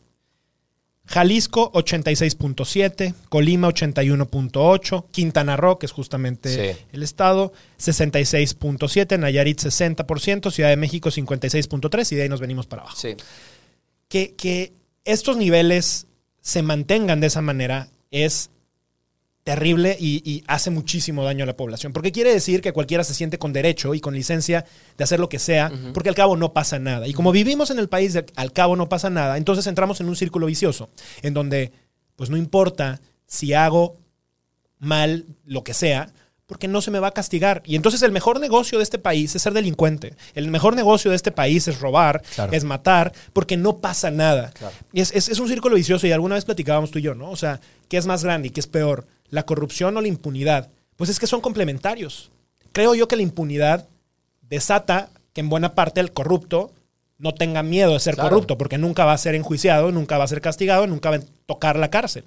Jalisco 1.07 1.71
86.7, 1.73 3.15
Colima 3.29 3.69
81.8, 3.69 5.07
Quintana 5.11 5.57
Roo, 5.57 5.79
que 5.79 5.87
es 5.87 5.93
justamente 5.93 6.77
el 6.93 7.03
estado, 7.03 7.53
66.7, 7.79 9.19
Nayarit 9.19 9.61
60%, 9.61 10.51
Ciudad 10.51 10.71
de 10.71 10.77
México 10.77 11.11
56.3 11.11 12.13
y 12.13 12.17
de 12.17 12.23
ahí 12.23 12.29
nos 12.29 12.41
venimos 12.41 12.67
para 12.67 12.83
abajo. 12.83 12.97
Sí. 12.97 13.17
Que, 14.09 14.35
que 14.35 14.73
estos 15.05 15.37
niveles 15.37 16.07
se 16.41 16.63
mantengan 16.63 17.21
de 17.21 17.27
esa 17.27 17.43
manera 17.43 17.89
es 18.11 18.51
terrible 19.45 19.95
y, 20.01 20.43
hace 20.47 20.71
muchísimo 20.71 21.23
daño 21.23 21.45
a 21.45 21.47
la 21.47 21.57
población. 21.57 21.93
Porque 21.93 22.13
quiere 22.13 22.33
decir 22.33 22.63
que 22.63 22.73
cualquiera 22.73 23.05
se 23.05 23.15
siente 23.15 23.39
con 23.39 23.53
derecho 23.53 23.95
y 23.95 24.01
con 24.01 24.15
licencia 24.15 24.65
de 24.97 25.05
hacer 25.05 25.21
lo 25.21 25.29
que 25.29 25.39
sea, 25.39 25.71
porque 25.93 26.09
al 26.09 26.15
cabo 26.15 26.37
no 26.37 26.53
pasa 26.55 26.79
nada. 26.79 27.07
Y 27.07 27.13
como 27.13 27.31
vivimos 27.31 27.71
en 27.71 27.79
el 27.79 27.89
país 27.89 28.15
de 28.15 28.25
al 28.37 28.53
cabo 28.53 28.75
no 28.75 28.89
pasa 28.89 29.11
nada, 29.11 29.37
entonces 29.37 29.67
entramos 29.67 30.01
en 30.01 30.09
un 30.09 30.17
círculo 30.17 30.47
vicioso, 30.47 30.89
en 31.23 31.35
donde 31.35 31.73
pues 32.17 32.31
no 32.31 32.39
importa 32.39 33.01
si 33.27 33.53
hago 33.53 33.99
mal 34.79 35.27
lo 35.45 35.63
que 35.63 35.75
sea, 35.75 36.11
porque 36.47 36.69
no 36.69 36.81
se 36.81 36.91
me 36.91 36.99
va 36.99 37.09
a 37.09 37.13
castigar. 37.13 37.63
Y 37.67 37.77
entonces 37.77 38.03
el 38.03 38.13
mejor 38.13 38.41
negocio 38.41 38.79
de 38.79 38.85
este 38.85 38.99
país 38.99 39.35
es 39.35 39.43
ser 39.43 39.53
delincuente. 39.53 40.15
El 40.35 40.49
mejor 40.49 40.75
negocio 40.75 41.11
de 41.11 41.17
este 41.17 41.33
país 41.33 41.69
es 41.69 41.81
robar, 41.81 42.23
es 42.51 42.65
matar, 42.65 43.13
porque 43.33 43.57
no 43.57 43.79
pasa 43.79 44.11
nada. 44.11 44.53
Y 44.93 45.01
es, 45.01 45.13
es, 45.15 45.39
un 45.39 45.49
círculo 45.49 45.77
vicioso 45.77 46.07
y 46.07 46.13
alguna 46.13 46.35
vez 46.35 46.45
platicábamos 46.45 46.91
tú 46.91 46.99
y 46.99 47.03
yo, 47.03 47.15
¿no? 47.15 47.31
O 47.31 47.37
sea, 47.37 47.61
¿qué 47.89 47.97
es 47.97 48.07
más 48.07 48.25
grande 48.25 48.49
y 48.49 48.51
qué 48.51 48.61
es 48.61 48.67
peor? 48.67 49.07
La 49.35 49.45
corrupción 49.45 49.97
o 49.97 50.00
la 50.00 50.09
impunidad, 50.09 50.71
pues 50.97 51.11
es 51.11 51.19
que 51.19 51.26
son 51.26 51.41
complementarios. 51.41 52.31
Creo 52.73 52.95
yo 52.95 53.09
que 53.09 53.17
la 53.17 53.23
impunidad 53.23 53.88
desata 54.43 55.11
que 55.33 55.41
en 55.41 55.49
buena 55.49 55.75
parte 55.75 56.00
el 56.00 56.12
corrupto 56.12 56.71
no 57.19 57.35
tenga 57.35 57.64
miedo 57.64 57.93
de 57.93 58.00
ser 58.00 58.17
corrupto, 58.17 58.57
porque 58.57 58.79
nunca 58.79 59.05
va 59.05 59.12
a 59.12 59.19
ser 59.19 59.35
enjuiciado, 59.35 59.91
nunca 59.91 60.19
va 60.19 60.25
a 60.25 60.29
ser 60.29 60.41
castigado, 60.41 60.87
nunca 60.87 61.11
va 61.11 61.17
a 61.17 61.23
tocar 61.47 61.76
la 61.76 61.91
cárcel. 61.91 62.25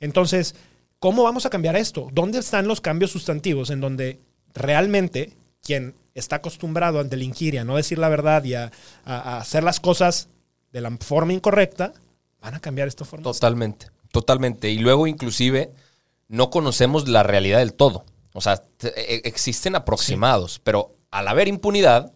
Entonces, 0.00 0.56
¿cómo 0.98 1.22
vamos 1.22 1.46
a 1.46 1.50
cambiar 1.50 1.76
esto? 1.76 2.08
¿Dónde 2.12 2.40
están 2.40 2.66
los 2.66 2.80
cambios 2.80 3.12
sustantivos 3.12 3.70
en 3.70 3.80
donde 3.80 4.18
realmente 4.52 5.32
quien 5.62 5.94
está 6.14 6.36
acostumbrado 6.36 6.98
a 6.98 7.04
delinquir 7.04 7.54
y 7.54 7.58
a 7.58 7.64
no 7.64 7.76
decir 7.76 7.98
la 7.98 8.08
verdad 8.08 8.42
y 8.42 8.54
a, 8.54 8.72
a 9.04 9.38
hacer 9.38 9.62
las 9.62 9.78
cosas 9.78 10.28
de 10.72 10.80
la 10.80 10.90
forma 10.98 11.32
incorrecta, 11.32 11.92
van 12.40 12.54
a 12.54 12.60
cambiar 12.60 12.88
esta 12.88 13.04
forma? 13.04 13.24
Totalmente, 13.24 13.86
totalmente. 14.10 14.70
Y 14.70 14.78
luego 14.78 15.06
inclusive 15.06 15.70
no 16.30 16.48
conocemos 16.48 17.08
la 17.08 17.24
realidad 17.24 17.58
del 17.58 17.74
todo. 17.74 18.06
O 18.32 18.40
sea, 18.40 18.62
e, 18.82 19.22
existen 19.24 19.74
aproximados, 19.74 20.60
pero 20.62 20.94
al 21.10 21.26
haber 21.26 21.48
impunidad, 21.48 22.12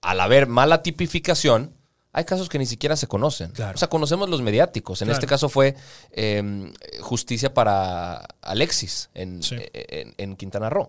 al 0.00 0.20
haber 0.20 0.46
mala 0.46 0.82
tipificación, 0.82 1.74
hay 2.12 2.24
casos 2.24 2.48
que 2.48 2.58
ni 2.58 2.66
siquiera 2.66 2.96
se 2.96 3.08
conocen. 3.08 3.52
O 3.74 3.76
sea, 3.76 3.88
conocemos 3.88 4.28
los 4.30 4.40
mediáticos. 4.40 5.02
En 5.02 5.10
este 5.10 5.26
caso 5.26 5.48
fue 5.48 5.74
em, 6.12 6.72
justicia 7.00 7.52
para 7.52 8.24
Alexis 8.40 9.10
en, 9.14 9.40
Quintana 10.36 10.70
Roo. 10.70 10.88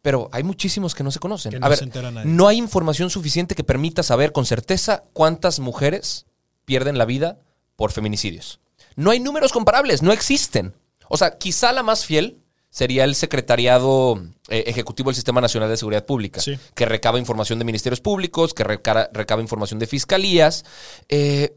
Pero 0.00 0.30
hay 0.32 0.44
muchísimos 0.44 0.94
que 0.94 1.04
no 1.04 1.10
se 1.10 1.18
conocen. 1.18 1.60
no 1.60 1.66
a 1.66 1.68
ver, 1.68 2.26
no 2.26 2.48
hay 2.48 2.56
información 2.56 3.10
suficiente 3.10 3.54
que 3.54 3.64
permita 3.64 4.02
saber 4.02 4.32
con 4.32 4.46
certeza 4.46 5.04
cuántas 5.12 5.60
mujeres 5.60 6.26
pierden 6.64 6.96
la 6.96 7.04
vida 7.04 7.38
por 7.76 7.92
feminicidios. 7.92 8.60
No 8.94 9.10
hay 9.10 9.20
números 9.20 9.52
comparables, 9.52 10.02
no 10.02 10.12
existen. 10.12 10.74
O 11.08 11.16
sea, 11.16 11.38
quizá 11.38 11.72
la 11.72 11.82
más 11.82 12.04
fiel 12.04 12.38
sería 12.70 13.04
el 13.04 13.14
Secretariado 13.14 14.22
eh, 14.48 14.64
Ejecutivo 14.66 15.10
del 15.10 15.14
Sistema 15.14 15.40
Nacional 15.40 15.70
de 15.70 15.76
Seguridad 15.76 16.04
Pública, 16.04 16.40
que 16.74 16.86
recaba 16.86 17.18
información 17.18 17.58
de 17.58 17.64
ministerios 17.64 18.00
públicos, 18.00 18.52
que 18.52 18.64
recaba, 18.64 19.40
información 19.40 19.78
de 19.78 19.86
fiscalías, 19.86 20.64
eh, 21.08 21.56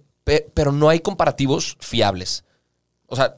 pero 0.54 0.72
no 0.72 0.90
hay 0.90 1.00
comparativos 1.00 1.76
fiables. 1.80 2.46
O 3.08 3.16
sea, 3.16 3.36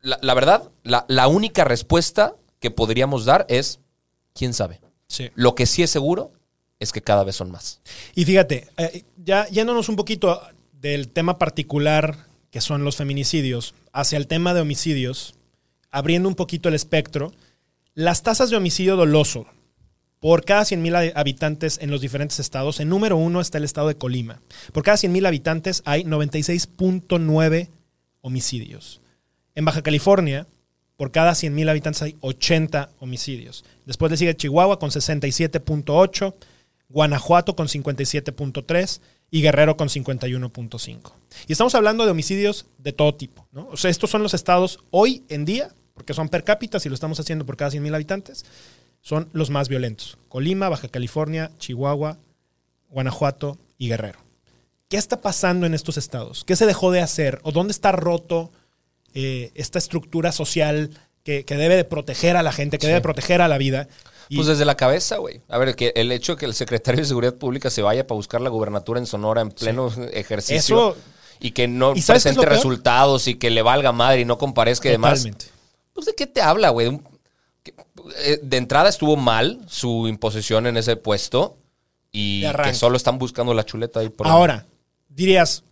la, 0.00 0.34
verdad, 0.34 0.70
la, 0.82 1.28
única 1.28 1.64
respuesta 1.64 2.36
que 2.60 2.70
podríamos 2.70 3.24
dar 3.24 3.46
es, 3.48 3.80
¿quién 4.34 4.52
sabe? 4.52 4.80
Lo 5.34 5.54
que 5.54 5.66
sí 5.66 5.82
es 5.82 5.90
seguro 5.90 6.32
es 6.78 6.92
que 6.92 7.02
cada 7.02 7.24
vez 7.24 7.36
son 7.36 7.50
más. 7.50 7.80
Y 8.14 8.24
fíjate, 8.24 8.68
eh, 8.76 9.04
ya 9.16 9.46
yéndonos 9.48 9.88
un 9.88 9.96
poquito 9.96 10.42
del 10.72 11.08
tema 11.08 11.38
particular 11.38 12.26
que 12.50 12.60
son 12.60 12.84
los 12.84 12.94
feminicidios, 12.94 13.74
hacia 13.92 14.16
el 14.16 14.28
tema 14.28 14.54
de 14.54 14.60
homicidios, 14.60 15.34
abriendo 15.94 16.28
un 16.28 16.34
poquito 16.34 16.68
el 16.68 16.74
espectro, 16.74 17.32
las 17.94 18.24
tasas 18.24 18.50
de 18.50 18.56
homicidio 18.56 18.96
doloso 18.96 19.46
por 20.18 20.44
cada 20.44 20.62
100.000 20.62 21.12
habitantes 21.14 21.78
en 21.80 21.90
los 21.90 22.00
diferentes 22.00 22.40
estados, 22.40 22.80
en 22.80 22.88
número 22.88 23.16
uno 23.16 23.40
está 23.40 23.58
el 23.58 23.64
estado 23.64 23.88
de 23.88 23.96
Colima. 23.96 24.40
Por 24.72 24.82
cada 24.82 24.96
100.000 24.96 25.28
habitantes 25.28 25.82
hay 25.84 26.02
96.9 26.02 27.68
homicidios. 28.22 29.02
En 29.54 29.64
Baja 29.64 29.82
California, 29.82 30.48
por 30.96 31.12
cada 31.12 31.32
100.000 31.32 31.70
habitantes 31.70 32.02
hay 32.02 32.16
80 32.20 32.90
homicidios. 32.98 33.64
Después 33.86 34.10
le 34.10 34.16
sigue 34.16 34.36
Chihuahua 34.36 34.80
con 34.80 34.90
67.8, 34.90 36.34
Guanajuato 36.88 37.54
con 37.54 37.68
57.3 37.68 39.00
y 39.30 39.42
Guerrero 39.42 39.76
con 39.76 39.88
51.5. 39.88 41.12
Y 41.46 41.52
estamos 41.52 41.74
hablando 41.76 42.04
de 42.04 42.10
homicidios 42.10 42.66
de 42.78 42.92
todo 42.92 43.14
tipo. 43.14 43.46
O 43.52 43.76
sea, 43.76 43.90
estos 43.90 44.10
son 44.10 44.24
los 44.24 44.34
estados 44.34 44.80
hoy 44.90 45.22
en 45.28 45.44
día 45.44 45.72
porque 45.94 46.14
son 46.14 46.28
per 46.28 46.44
cápita, 46.44 46.80
si 46.80 46.88
lo 46.88 46.94
estamos 46.94 47.18
haciendo 47.20 47.46
por 47.46 47.56
cada 47.56 47.70
100.000 47.70 47.94
habitantes, 47.94 48.44
son 49.00 49.28
los 49.32 49.50
más 49.50 49.68
violentos. 49.68 50.18
Colima, 50.28 50.68
Baja 50.68 50.88
California, 50.88 51.50
Chihuahua, 51.58 52.18
Guanajuato 52.90 53.58
y 53.78 53.88
Guerrero. 53.88 54.18
¿Qué 54.88 54.96
está 54.96 55.20
pasando 55.20 55.66
en 55.66 55.74
estos 55.74 55.96
estados? 55.96 56.44
¿Qué 56.44 56.56
se 56.56 56.66
dejó 56.66 56.90
de 56.90 57.00
hacer? 57.00 57.40
¿O 57.42 57.52
dónde 57.52 57.72
está 57.72 57.92
roto 57.92 58.50
eh, 59.14 59.50
esta 59.54 59.78
estructura 59.78 60.32
social 60.32 60.90
que, 61.22 61.44
que 61.44 61.56
debe 61.56 61.76
de 61.76 61.84
proteger 61.84 62.36
a 62.36 62.42
la 62.42 62.52
gente, 62.52 62.78
que 62.78 62.86
debe 62.86 63.00
proteger 63.00 63.40
a 63.40 63.48
la 63.48 63.58
vida? 63.58 63.88
Y- 64.28 64.36
Pues 64.36 64.48
desde 64.48 64.64
la 64.64 64.76
cabeza, 64.76 65.16
güey. 65.18 65.42
A 65.48 65.58
ver, 65.58 65.74
que 65.76 65.92
el 65.96 66.10
hecho 66.12 66.32
de 66.32 66.38
que 66.38 66.46
el 66.46 66.54
secretario 66.54 67.00
de 67.02 67.06
Seguridad 67.06 67.34
Pública 67.34 67.70
se 67.70 67.82
vaya 67.82 68.06
para 68.06 68.16
buscar 68.16 68.40
la 68.40 68.50
gubernatura 68.50 68.98
en 69.00 69.06
Sonora 69.06 69.40
en 69.42 69.50
pleno 69.50 69.92
ejercicio 70.12 70.56
Eso- 70.92 70.96
y 71.40 71.50
que 71.50 71.66
no 71.68 71.94
¿Y 71.94 72.00
sabes 72.02 72.22
qué 72.22 72.28
es 72.30 72.34
presente 72.36 72.46
resultados 72.56 73.26
y 73.28 73.34
que 73.34 73.50
le 73.50 73.62
valga 73.62 73.92
madre 73.92 74.20
y 74.20 74.24
no 74.24 74.38
comparezca 74.38 74.88
y 74.88 74.92
demás. 74.92 75.18
Totalmente. 75.20 75.46
Pues 75.94 76.06
de 76.06 76.14
qué 76.14 76.26
te 76.26 76.42
habla, 76.42 76.68
güey. 76.70 77.00
Eh, 78.18 78.40
De 78.42 78.56
entrada 78.58 78.88
estuvo 78.90 79.16
mal 79.16 79.60
su 79.68 80.06
imposición 80.06 80.66
en 80.66 80.76
ese 80.76 80.96
puesto 80.96 81.56
y 82.12 82.44
que 82.62 82.74
solo 82.74 82.96
están 82.96 83.18
buscando 83.18 83.54
la 83.54 83.64
chuleta 83.64 84.00
ahí 84.00 84.08
por 84.10 84.26
Ahora, 84.28 84.66
dirías, 85.08 85.64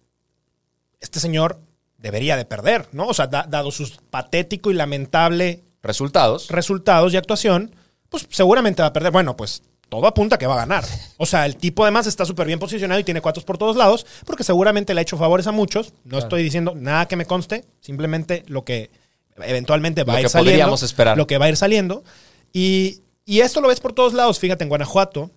este 1.01 1.21
señor 1.21 1.61
debería 1.99 2.37
de 2.37 2.45
perder, 2.45 2.89
¿no? 2.93 3.07
O 3.07 3.15
sea, 3.15 3.27
da- 3.27 3.47
dado 3.49 3.71
sus 3.71 3.99
patético 4.11 4.71
y 4.71 4.75
lamentable 4.75 5.63
resultados. 5.83 6.49
resultados 6.49 7.13
y 7.13 7.17
actuación, 7.17 7.75
pues 8.09 8.27
seguramente 8.31 8.83
va 8.83 8.89
a 8.89 8.93
perder. 8.93 9.13
Bueno, 9.13 9.37
pues 9.37 9.63
todo 9.89 10.07
apunta 10.07 10.37
a 10.37 10.39
que 10.39 10.47
va 10.47 10.55
a 10.55 10.59
ganar. 10.67 10.85
O 11.19 11.27
sea, 11.27 11.45
el 11.47 11.57
tipo 11.57 11.83
además 11.85 12.07
está 12.07 12.25
súper 12.25 12.47
bien 12.47 12.59
posicionado 12.59 12.99
y 12.99 13.05
tiene 13.05 13.21
cuatros 13.21 13.45
por 13.45 13.59
todos 13.59 13.77
lados, 13.77 14.07
porque 14.25 14.43
seguramente 14.45 14.95
le 14.95 15.01
ha 15.01 15.03
hecho 15.03 15.19
favores 15.19 15.47
a 15.47 15.53
muchos. 15.53 15.93
No 16.05 16.19
estoy 16.19 16.43
diciendo 16.43 16.75
nada 16.75 17.07
que 17.07 17.17
me 17.17 17.27
conste, 17.27 17.65
simplemente 17.81 18.43
lo 18.47 18.65
que 18.65 18.91
eventualmente 19.39 20.05
va 20.05 20.13
Lo 20.13 20.17
a 20.17 20.21
ir 20.21 20.27
que 20.27 20.31
saliendo. 20.31 20.51
podríamos 20.53 20.83
esperar. 20.83 21.17
Lo 21.17 21.27
que 21.27 21.39
va 21.39 21.47
a 21.47 21.49
ir 21.49 21.57
saliendo. 21.57 22.05
Y, 22.53 23.01
y 23.25 23.41
esto 23.41 23.61
lo 23.61 23.69
ves 23.69 23.81
por 23.81 23.93
todos 23.93 24.13
lados. 24.13 24.39
Fíjate, 24.39 24.65
en 24.65 24.69
Guanajuato, 24.69 25.31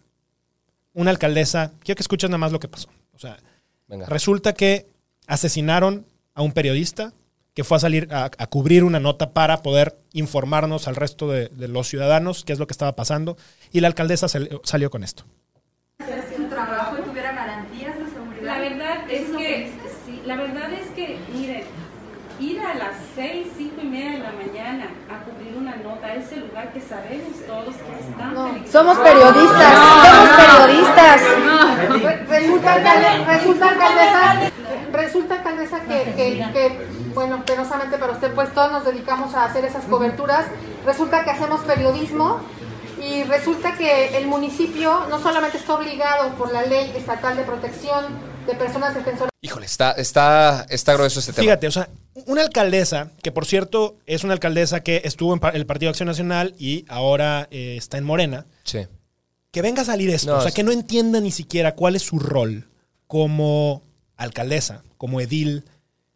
una 0.94 1.12
alcaldesa, 1.12 1.72
quiero 1.84 1.98
que 1.98 2.04
escuches 2.04 2.30
nada 2.30 2.38
más 2.38 2.52
lo 2.52 2.60
que 2.60 2.68
pasó. 2.68 2.90
O 3.14 3.20
sea, 3.20 3.38
Venga. 3.88 4.06
Resulta 4.08 4.54
que 4.54 4.88
asesinaron 5.28 6.06
a 6.34 6.42
un 6.42 6.52
periodista 6.52 7.14
que 7.54 7.64
fue 7.64 7.78
a 7.78 7.80
salir 7.80 8.08
a, 8.12 8.26
a 8.38 8.48
cubrir 8.48 8.84
una 8.84 9.00
nota 9.00 9.32
para 9.32 9.62
poder 9.64 9.96
informarnos 10.12 10.88
al 10.90 10.96
resto 10.98 11.30
de, 11.30 11.48
de 11.50 11.68
los 11.70 11.88
ciudadanos 11.88 12.44
qué 12.44 12.52
es 12.54 12.60
lo 12.60 12.68
que 12.68 12.74
estaba 12.74 12.96
pasando. 12.96 13.38
Y 13.72 13.80
la 13.80 13.88
alcaldesa 13.88 14.28
sal- 14.28 14.60
salió 14.64 14.90
con 14.90 15.04
esto. 15.04 15.24
su 16.36 16.44
trabajo 16.50 16.98
y 17.00 17.02
tuviera 17.08 17.32
garantías 17.34 17.98
de 17.98 18.06
seguridad. 18.10 18.44
La 18.44 18.60
verdad 18.60 19.10
es 19.12 19.30
que, 19.38 19.72
sí, 20.06 20.22
la 20.26 20.36
verdad 20.36 20.74
es 20.74 20.88
que, 20.96 21.18
miren, 21.34 21.64
ir 22.42 22.60
a 22.60 22.74
las 22.76 22.96
seis, 23.16 23.48
media 23.96 24.12
de 24.12 24.20
la 24.20 24.32
mañana 24.32 24.86
a 25.10 25.24
cubrir 25.26 25.56
una 25.58 25.76
nota 25.78 26.08
a 26.08 26.16
ese 26.16 26.38
lugar 26.38 26.72
que 26.74 26.82
sabemos 26.82 27.36
todos 27.48 27.76
que. 27.76 28.72
Somos 28.72 28.98
periodistas, 28.98 29.74
somos 30.06 30.30
periodistas. 30.36 31.22
Re- 32.04 32.26
Resulta, 32.28 32.74
alcalde- 32.76 33.26
resulta 33.26 33.70
alcaldesa, 33.70 34.52
resulta 34.92 35.36
alcaldesa 35.36 35.80
que, 35.82 36.04
que- 36.16 36.46
que, 36.54 36.88
bueno, 37.14 37.44
penosamente 37.46 37.98
para 37.98 38.14
usted, 38.14 38.34
pues 38.34 38.54
todos 38.54 38.72
nos 38.72 38.86
dedicamos 38.86 39.34
a 39.36 39.46
hacer 39.46 39.64
esas 39.66 39.84
coberturas. 39.86 40.46
Resulta 40.86 41.24
que 41.24 41.32
hacemos 41.32 41.62
periodismo 41.62 42.40
y 43.02 43.24
resulta 43.24 43.74
que 43.74 44.18
el 44.18 44.28
municipio 44.28 45.06
no 45.10 45.20
solamente 45.20 45.58
está 45.58 45.76
obligado 45.76 46.30
por 46.36 46.52
la 46.52 46.64
ley 46.64 46.92
estatal 46.96 47.36
de 47.38 47.44
protección 47.44 48.06
de 48.48 48.54
personas 48.56 48.94
defensoras 48.94 49.30
Híjole, 49.42 49.66
está, 49.68 49.92
está, 49.92 50.66
está 50.70 50.94
grueso 50.94 51.20
este 51.20 51.32
tema. 51.34 51.44
Fíjate, 51.44 51.68
o 51.68 51.72
sea, 51.72 51.88
una 52.26 52.42
alcaldesa, 52.42 53.12
que 53.24 53.32
por 53.32 53.46
cierto 53.46 53.98
es 54.06 54.24
una 54.24 54.34
alcaldesa 54.34 54.82
que 54.82 55.02
estuvo 55.04 55.34
en 55.34 55.40
el 55.54 55.66
Partido 55.66 55.90
Acción 55.90 56.08
Nacional 56.08 56.54
y 56.58 56.86
ahora 56.88 57.48
eh, 57.52 57.76
está 57.78 57.98
en 57.98 58.04
Morena, 58.04 58.46
Sí. 58.64 58.80
que 59.52 59.62
venga 59.62 59.82
a 59.84 59.86
salir 59.86 60.10
esto, 60.10 60.32
No, 60.34 60.38
o 60.40 60.42
sea, 60.42 60.52
que 60.52 60.64
no 60.64 60.72
entienda 60.72 61.20
ni 61.22 61.32
siquiera 61.32 61.76
cuál 61.76 61.96
es 61.96 62.02
su 62.04 62.20
rol 62.20 62.68
como 63.08 63.84
alcaldesa, 64.18 64.84
como 64.98 65.22
edil, 65.22 65.64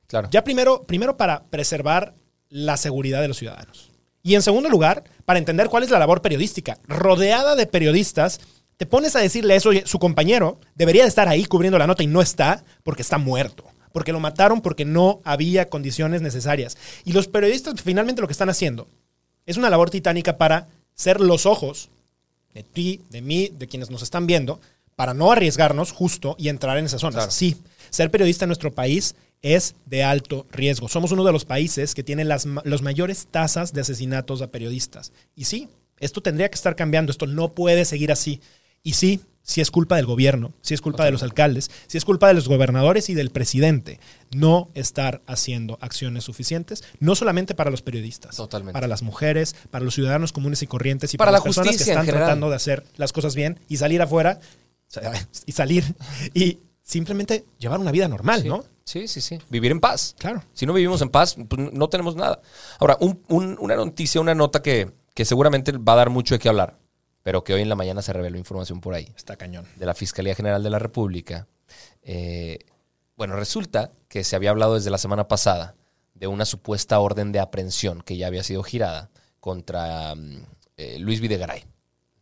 Claro. 0.08 0.28
Ya 0.32 0.44
primero, 0.44 0.84
primero 0.84 1.18
para 1.18 1.44
preservar 1.44 2.16
la 2.50 2.78
seguridad 2.78 3.22
de 3.22 3.28
los 3.28 3.38
ciudadanos. 3.38 3.92
Y 4.24 4.34
en 4.34 4.42
segundo 4.42 4.68
lugar, 4.68 5.04
para 5.24 5.38
entender 5.38 5.70
cuál 5.70 5.84
es 5.84 5.92
la 5.92 6.00
labor 6.00 6.22
periodística. 6.24 6.80
Rodeada 6.88 7.56
de 7.56 7.68
periodistas, 7.68 8.40
te 8.78 8.88
pones 8.88 9.16
a 9.16 9.20
decirle 9.20 9.56
eso, 9.56 9.70
su 9.86 10.00
compañero 10.00 10.60
debería 10.74 11.04
de 11.04 11.10
estar 11.10 11.28
ahí 11.28 11.46
cubriendo 11.46 11.78
la 11.78 11.86
nota 11.86 12.02
y 12.02 12.08
no 12.08 12.22
está 12.22 12.64
porque 12.84 13.04
está 13.04 13.20
muerto. 13.20 13.66
Porque 13.92 14.12
lo 14.12 14.20
mataron 14.20 14.62
porque 14.62 14.86
no 14.86 15.22
había 15.24 15.70
condiciones 15.70 16.22
necesarias. 16.22 16.78
Y 17.06 17.14
los 17.14 17.28
periodistas 17.28 17.82
finalmente 17.82 18.22
lo 18.22 18.28
que 18.28 18.34
están 18.34 18.50
haciendo 18.50 18.88
es 19.46 19.58
una 19.58 19.70
labor 19.70 19.90
titánica 19.90 20.38
para 20.38 20.68
ser 20.94 21.20
los 21.20 21.46
ojos 21.46 21.90
de 22.54 22.64
ti, 22.64 23.02
de 23.10 23.22
mí, 23.22 23.52
de 23.58 23.68
quienes 23.68 23.90
nos 23.90 24.02
están 24.02 24.28
viendo, 24.28 24.60
para 24.96 25.14
no 25.14 25.32
arriesgarnos 25.32 25.92
justo 25.92 26.36
y 26.38 26.50
entrar 26.50 26.78
en 26.78 26.86
esas 26.86 27.02
zonas. 27.02 27.16
Claro. 27.16 27.32
Sí, 27.32 27.58
ser 27.90 28.12
periodista 28.12 28.46
en 28.46 28.50
nuestro 28.50 28.72
país 28.74 29.16
es 29.42 29.76
de 29.86 30.04
alto 30.04 30.46
riesgo. 30.52 30.90
Somos 30.90 31.12
uno 31.12 31.24
de 31.24 31.32
los 31.32 31.46
países 31.46 31.96
que 31.96 32.04
tiene 32.04 32.26
las 32.26 32.46
los 32.46 32.82
mayores 32.82 33.28
tasas 33.32 33.74
de 33.74 33.82
asesinatos 33.82 34.42
a 34.42 34.52
periodistas. 34.52 35.14
Y 35.36 35.46
sí, 35.46 35.70
esto 36.00 36.22
tendría 36.22 36.50
que 36.50 36.56
estar 36.56 36.76
cambiando, 36.76 37.12
esto 37.12 37.28
no 37.28 37.54
puede 37.54 37.86
seguir 37.86 38.12
así. 38.12 38.42
Y 38.84 38.94
sí, 38.94 39.22
sí 39.50 39.62
es 39.62 39.72
culpa 39.72 39.96
del 39.96 40.06
gobierno, 40.06 40.54
sí 40.62 40.76
es 40.76 40.82
culpa 40.82 41.06
de 41.06 41.12
los 41.12 41.24
alcaldes, 41.24 41.72
sí 41.88 41.98
es 41.98 42.06
culpa 42.06 42.28
de 42.28 42.36
los 42.36 42.48
gobernadores 42.48 43.10
y 43.10 43.16
del 43.16 43.32
presidente 43.32 44.00
no 44.32 44.70
estar 44.76 45.24
haciendo 45.26 45.80
acciones 45.82 46.24
suficientes, 46.24 46.84
no 47.00 47.16
solamente 47.16 47.56
para 47.56 47.72
los 47.72 47.82
periodistas, 47.82 48.36
Totalmente. 48.36 48.74
para 48.74 48.88
las 48.88 49.02
mujeres, 49.02 49.56
para 49.72 49.84
los 49.84 49.96
ciudadanos 49.96 50.34
comunes 50.34 50.62
y 50.62 50.68
corrientes 50.68 51.16
y 51.16 51.18
Para 51.18 51.30
para, 51.30 51.32
la 51.32 51.38
las 51.40 51.44
personas 51.44 51.78
que 51.78 51.90
están 51.92 52.06
tratando 52.06 52.50
de 52.52 52.56
hacer 52.58 52.84
las 52.96 53.12
cosas 53.12 53.34
bien 53.34 53.60
y 53.68 53.78
salir 53.78 54.04
afuera 54.04 54.40
y 55.48 55.52
salir 55.52 55.84
y 56.34 56.60
simplemente 56.84 57.46
llevar 57.58 57.80
una 57.80 57.92
vida 57.92 58.08
normal, 58.08 58.42
Sí. 58.44 58.48
¿no? 58.48 58.64
Sí, 58.84 59.08
sí, 59.08 59.22
sí. 59.22 59.38
Vivir 59.50 59.72
en 59.72 59.80
paz. 59.80 60.16
Claro. 60.18 60.44
Si 60.54 60.66
no 60.66 60.74
vivimos 60.74 61.02
en 61.04 61.10
paz, 61.10 61.36
pues 61.48 61.72
no 61.74 61.90
tenemos 61.90 62.16
nada. 62.16 62.42
Ahora, 62.80 62.98
un- 63.00 63.22
un- 63.30 63.56
una 63.60 63.76
noticia, 63.76 64.20
una 64.20 64.34
nota 64.34 64.64
que, 64.64 64.92
que 65.14 65.26
seguramente 65.26 65.72
va 65.74 65.94
a 65.94 65.98
dar 65.98 66.10
mucho 66.10 66.34
de 66.34 66.40
qué 66.40 66.50
hablar, 66.50 66.79
pero 67.24 67.44
que 67.44 67.54
hoy 67.54 67.62
en 67.62 67.70
la 67.70 67.76
mañana 67.76 68.02
se 68.02 68.14
reveló 68.14 68.38
información 68.38 68.82
por 68.82 68.94
ahí, 68.94 69.12
Está 69.16 69.36
cañón. 69.36 69.66
de 69.76 69.86
la 69.86 69.94
Fiscalía 69.94 70.36
General 70.36 70.64
de 70.64 70.70
la 70.70 70.80
República. 70.80 71.48
Eh, 72.02 72.60
bueno, 73.16 73.36
resulta 73.36 73.92
que 74.08 74.24
se 74.24 74.36
había 74.36 74.50
hablado 74.52 74.76
desde 74.76 74.90
la 74.90 74.98
semana 74.98 75.28
pasada 75.28 75.76
de 76.14 76.28
una 76.28 76.46
supuesta 76.46 77.00
orden 77.00 77.32
de 77.32 77.40
aprehensión 77.40 78.02
que 78.02 78.18
ya 78.18 78.28
había 78.28 78.44
sido 78.44 78.64
girada 78.64 79.10
contra 79.40 80.16
mm, 80.16 80.46
eh, 80.78 81.00
Luis 81.00 81.20
Videgaray. 81.22 81.66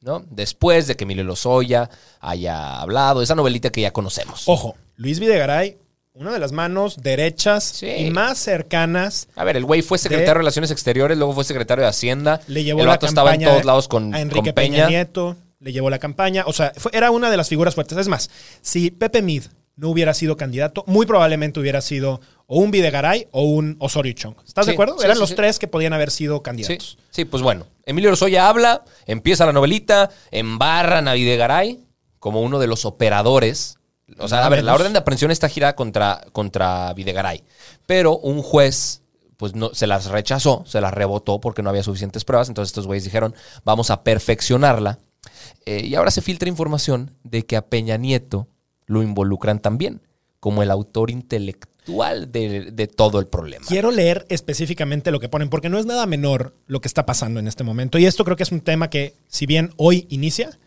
¿no? 0.01 0.23
Después 0.29 0.87
de 0.87 0.95
que 0.95 1.03
Emilio 1.05 1.23
Lozoya 1.23 1.89
haya 2.19 2.79
hablado, 2.79 3.21
esa 3.21 3.35
novelita 3.35 3.71
que 3.71 3.81
ya 3.81 3.91
conocemos. 3.91 4.43
Ojo, 4.47 4.75
Luis 4.95 5.19
Videgaray, 5.19 5.77
una 6.19 6.31
de 6.33 6.39
las 6.39 6.51
manos 6.51 6.97
derechas 7.01 7.63
Sí. 7.63 7.87
y 7.87 8.09
más 8.11 8.37
cercanas 8.39 9.27
A 9.35 9.43
ver, 9.43 9.55
el 9.57 9.65
güey 9.65 9.81
fue 9.81 9.97
secretario 9.97 10.25
de, 10.25 10.33
De- 10.33 10.37
Relaciones 10.39 10.71
Exteriores, 10.71 11.17
luego 11.17 11.33
fue 11.33 11.43
secretario 11.43 11.83
de 11.83 11.89
Hacienda. 11.89 12.41
le 12.47 12.63
llevó 12.63 12.79
el 12.79 12.85
la 12.87 12.93
vato 12.93 13.05
estaba 13.05 13.33
en 13.33 13.41
campaña 13.41 13.51
todos 13.53 13.65
lados 13.65 13.87
con, 13.87 14.13
a 14.15 14.21
Enrique 14.21 14.49
con 14.49 14.55
Peña. 14.55 14.87
Nieto, 14.87 15.35
le 15.59 15.71
llevó 15.71 15.89
la 15.89 15.99
campaña, 15.99 16.43
o 16.47 16.53
sea, 16.53 16.71
fue- 16.75 16.91
era 16.93 17.11
una 17.11 17.29
de 17.29 17.37
las 17.37 17.49
figuras 17.49 17.75
fuertes. 17.75 17.97
Es 17.97 18.07
más, 18.07 18.29
si 18.61 18.89
Pepe 18.91 19.21
Mid 19.21 19.43
no 19.75 19.89
hubiera 19.89 20.13
sido 20.15 20.37
candidato, 20.37 20.83
muy 20.87 21.05
probablemente 21.05 21.59
hubiera 21.59 21.81
sido 21.81 22.19
o 22.47 22.57
un 22.59 22.71
Videgaray 22.71 23.27
o 23.31 23.43
un 23.43 23.75
Osorio 23.79 24.13
Chong. 24.13 24.35
¿Estás 24.47 24.65
Sí, 24.65 24.71
de 24.71 24.73
acuerdo? 24.73 24.97
sí, 24.97 25.05
Eran 25.05 25.19
los 25.19 25.35
tres 25.35 25.59
que 25.59 25.67
podían 25.67 25.93
haber 25.93 26.09
sido 26.09 26.41
candidatos. 26.41 26.97
sí, 27.11 27.25
pues 27.25 27.43
bueno. 27.43 27.67
Emilio 27.85 28.09
Lozoya 28.09 28.49
habla, 28.49 28.83
empieza 29.05 29.45
la 29.45 29.53
novelita, 29.53 30.09
embarran 30.31 31.07
a 31.07 31.13
Videgaray 31.13 31.79
como 32.19 32.41
uno 32.41 32.57
de 32.59 32.67
los 32.67 32.85
operadores. 32.85 33.77
O 34.19 34.27
sea, 34.27 34.45
a 34.45 34.49
ver, 34.49 34.63
la 34.63 34.73
orden 34.73 34.93
de 34.93 34.99
aprehensión 34.99 35.31
está 35.31 35.49
girada 35.49 35.75
contra, 35.75 36.25
contra 36.31 36.93
Videgaray. 36.93 37.43
Pero 37.85 38.17
un 38.17 38.41
juez 38.41 39.01
pues 39.37 39.53
no, 39.55 39.73
se 39.73 39.87
las 39.87 40.07
rechazó, 40.07 40.63
se 40.65 40.81
las 40.81 40.93
rebotó 40.93 41.39
porque 41.39 41.61
no 41.61 41.69
había 41.69 41.83
suficientes 41.83 42.25
pruebas. 42.25 42.49
Entonces 42.49 42.71
estos 42.71 42.87
güeyes 42.87 43.03
dijeron, 43.03 43.35
vamos 43.63 43.91
a 43.91 44.03
perfeccionarla. 44.03 44.99
Eh, 45.65 45.85
y 45.85 45.95
ahora 45.95 46.11
se 46.11 46.21
filtra 46.21 46.49
información 46.49 47.11
de 47.23 47.45
que 47.45 47.55
a 47.55 47.67
Peña 47.67 47.97
Nieto 47.97 48.47
lo 48.85 49.03
involucran 49.03 49.59
también 49.59 50.01
como 50.39 50.63
el 50.63 50.71
autor 50.71 51.11
intelectual 51.11 52.31
de, 52.31 52.71
de 52.71 52.87
todo 52.87 53.19
el 53.19 53.27
problema. 53.27 53.65
Quiero 53.67 53.91
leer 53.91 54.25
específicamente 54.29 55.11
lo 55.11 55.19
que 55.19 55.29
ponen, 55.29 55.49
porque 55.49 55.69
no 55.69 55.77
es 55.77 55.85
nada 55.85 56.05
menor 56.05 56.55
lo 56.67 56.81
que 56.81 56.87
está 56.87 57.05
pasando 57.05 57.39
en 57.39 57.47
este 57.47 57.63
momento. 57.63 57.97
Y 57.97 58.05
esto 58.05 58.23
creo 58.23 58.37
que 58.37 58.43
es 58.43 58.51
un 58.51 58.61
tema 58.61 58.89
que, 58.89 59.15
si 59.27 59.45
bien 59.45 59.73
hoy 59.77 60.07
inicia, 60.09 60.57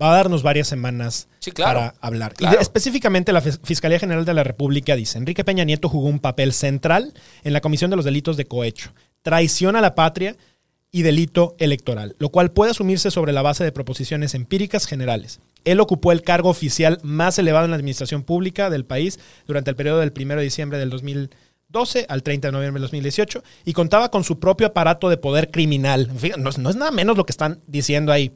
va 0.00 0.12
a 0.12 0.16
darnos 0.16 0.42
varias 0.42 0.68
semanas 0.68 1.28
Sí, 1.40 1.50
claro. 1.52 1.80
para 1.80 1.94
hablar. 2.00 2.34
Y 2.38 2.46
de- 2.46 2.56
específicamente 2.60 3.32
la 3.32 3.42
Fis- 3.42 3.60
Fiscalía 3.64 3.98
General 3.98 4.24
de 4.24 4.34
la 4.34 4.44
República 4.44 4.94
dice, 4.96 5.18
Enrique 5.18 5.44
Peña 5.44 5.64
Nieto 5.64 5.88
jugó 5.88 6.08
un 6.08 6.20
papel 6.20 6.52
central 6.52 7.14
en 7.44 7.52
la 7.52 7.60
comisión 7.60 7.90
de 7.90 7.96
los 7.96 8.04
delitos 8.04 8.36
de 8.36 8.44
cohecho, 8.46 8.92
traición 9.22 9.76
a 9.76 9.80
la 9.80 9.94
patria 9.94 10.36
y 10.90 11.02
delito 11.02 11.54
electoral, 11.58 12.16
lo 12.18 12.30
cual 12.30 12.50
puede 12.50 12.70
asumirse 12.70 13.10
sobre 13.10 13.32
la 13.32 13.42
base 13.42 13.62
de 13.64 13.72
proposiciones 13.72 14.34
empíricas 14.34 14.86
generales. 14.86 15.40
Él 15.64 15.80
ocupó 15.80 16.12
el 16.12 16.22
cargo 16.22 16.48
oficial 16.48 16.98
más 17.02 17.38
elevado 17.38 17.66
en 17.66 17.72
la 17.72 17.76
administración 17.76 18.22
pública 18.22 18.70
del 18.70 18.86
país 18.86 19.18
durante 19.46 19.68
el 19.70 19.76
periodo 19.76 19.98
del 20.00 20.12
1 20.16 20.36
de 20.36 20.42
diciembre 20.42 20.78
del 20.78 20.88
12 21.70 22.06
al 22.08 22.22
30 22.22 22.48
de 22.48 22.52
noviembre 22.52 22.80
de 22.80 22.84
2018 22.84 23.42
y 23.66 23.74
contaba 23.74 24.10
con 24.10 24.24
su 24.24 24.38
propio 24.38 24.68
aparato 24.68 25.10
de 25.10 25.18
poder 25.18 25.50
criminal. 25.50 26.08
no, 26.38 26.50
no 26.56 26.70
es 26.70 26.76
nada 26.76 26.90
menos 26.90 27.18
lo 27.18 27.26
que 27.26 27.32
están 27.32 27.60
diciendo 27.66 28.10
ahí 28.12 28.32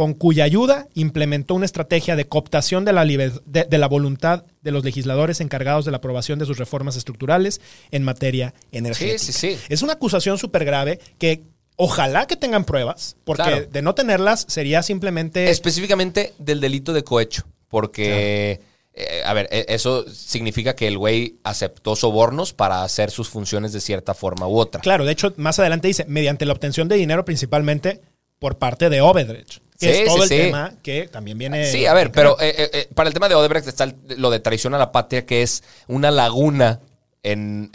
con 0.00 0.14
cuya 0.14 0.44
ayuda 0.44 0.88
implementó 0.94 1.54
una 1.54 1.66
estrategia 1.66 2.16
de 2.16 2.26
cooptación 2.26 2.86
de 2.86 2.94
la, 2.94 3.04
de, 3.04 3.78
la, 3.78 3.86
voluntad 3.86 4.46
de 4.62 4.70
los 4.70 4.82
legisladores 4.82 5.42
encargados 5.42 5.84
de 5.84 5.90
la 5.90 5.98
aprobación 5.98 6.38
de 6.38 6.46
sus 6.46 6.56
reformas 6.56 6.96
estructurales 6.96 7.60
en 7.90 8.02
materia 8.02 8.54
energética. 8.72 9.18
Sí, 9.18 9.32
sí, 9.34 9.56
sí. 9.56 9.58
Es 9.68 9.82
una 9.82 9.92
acusación 9.92 10.38
súper 10.38 10.64
grave 10.64 11.00
que 11.18 11.42
ojalá 11.76 12.26
que 12.26 12.36
tengan 12.36 12.64
pruebas, 12.64 13.18
porque 13.24 13.68
de 13.70 13.82
no 13.82 13.94
tenerlas 13.94 14.46
sería 14.48 14.82
simplemente... 14.82 15.50
Específicamente 15.50 16.32
del 16.38 16.62
delito 16.62 16.94
de 16.94 17.04
cohecho, 17.04 17.42
porque... 17.68 18.58
Eh, 18.94 19.22
a 19.26 19.34
ver, 19.34 19.48
e, 19.50 19.66
eso 19.68 20.08
significa 20.08 20.74
que 20.74 20.88
el 20.88 20.96
güey 20.96 21.36
aceptó 21.44 21.94
sobornos 21.94 22.54
para 22.54 22.84
hacer 22.84 23.10
sus 23.10 23.28
funciones 23.28 23.74
de 23.74 23.82
cierta 23.82 24.14
forma 24.14 24.48
u 24.48 24.58
otra. 24.58 24.80
Claro, 24.80 25.04
de 25.04 25.12
hecho, 25.12 25.34
más 25.36 25.58
adelante 25.58 25.88
dice, 25.88 26.06
mediante 26.08 26.46
la 26.46 26.54
obtención 26.54 26.88
de 26.88 26.96
dinero 26.96 27.26
principalmente 27.26 28.00
por 28.38 28.56
parte 28.56 28.88
de 28.88 29.02
Obedrech. 29.02 29.60
Que 29.80 30.02
es 30.02 30.04
todo 30.06 30.22
el 30.22 30.28
tema 30.28 30.74
que 30.82 31.08
también 31.08 31.38
viene. 31.38 31.70
Sí, 31.70 31.86
a 31.86 31.94
ver, 31.94 32.12
pero 32.12 32.38
eh, 32.38 32.54
eh, 32.56 32.70
eh, 32.72 32.88
para 32.94 33.08
el 33.08 33.14
tema 33.14 33.30
de 33.30 33.34
Odebrecht 33.34 33.66
está 33.66 33.92
lo 34.08 34.30
de 34.30 34.38
traición 34.38 34.74
a 34.74 34.78
la 34.78 34.92
patria, 34.92 35.24
que 35.24 35.42
es 35.42 35.64
una 35.88 36.10
laguna 36.10 36.80
en, 37.22 37.70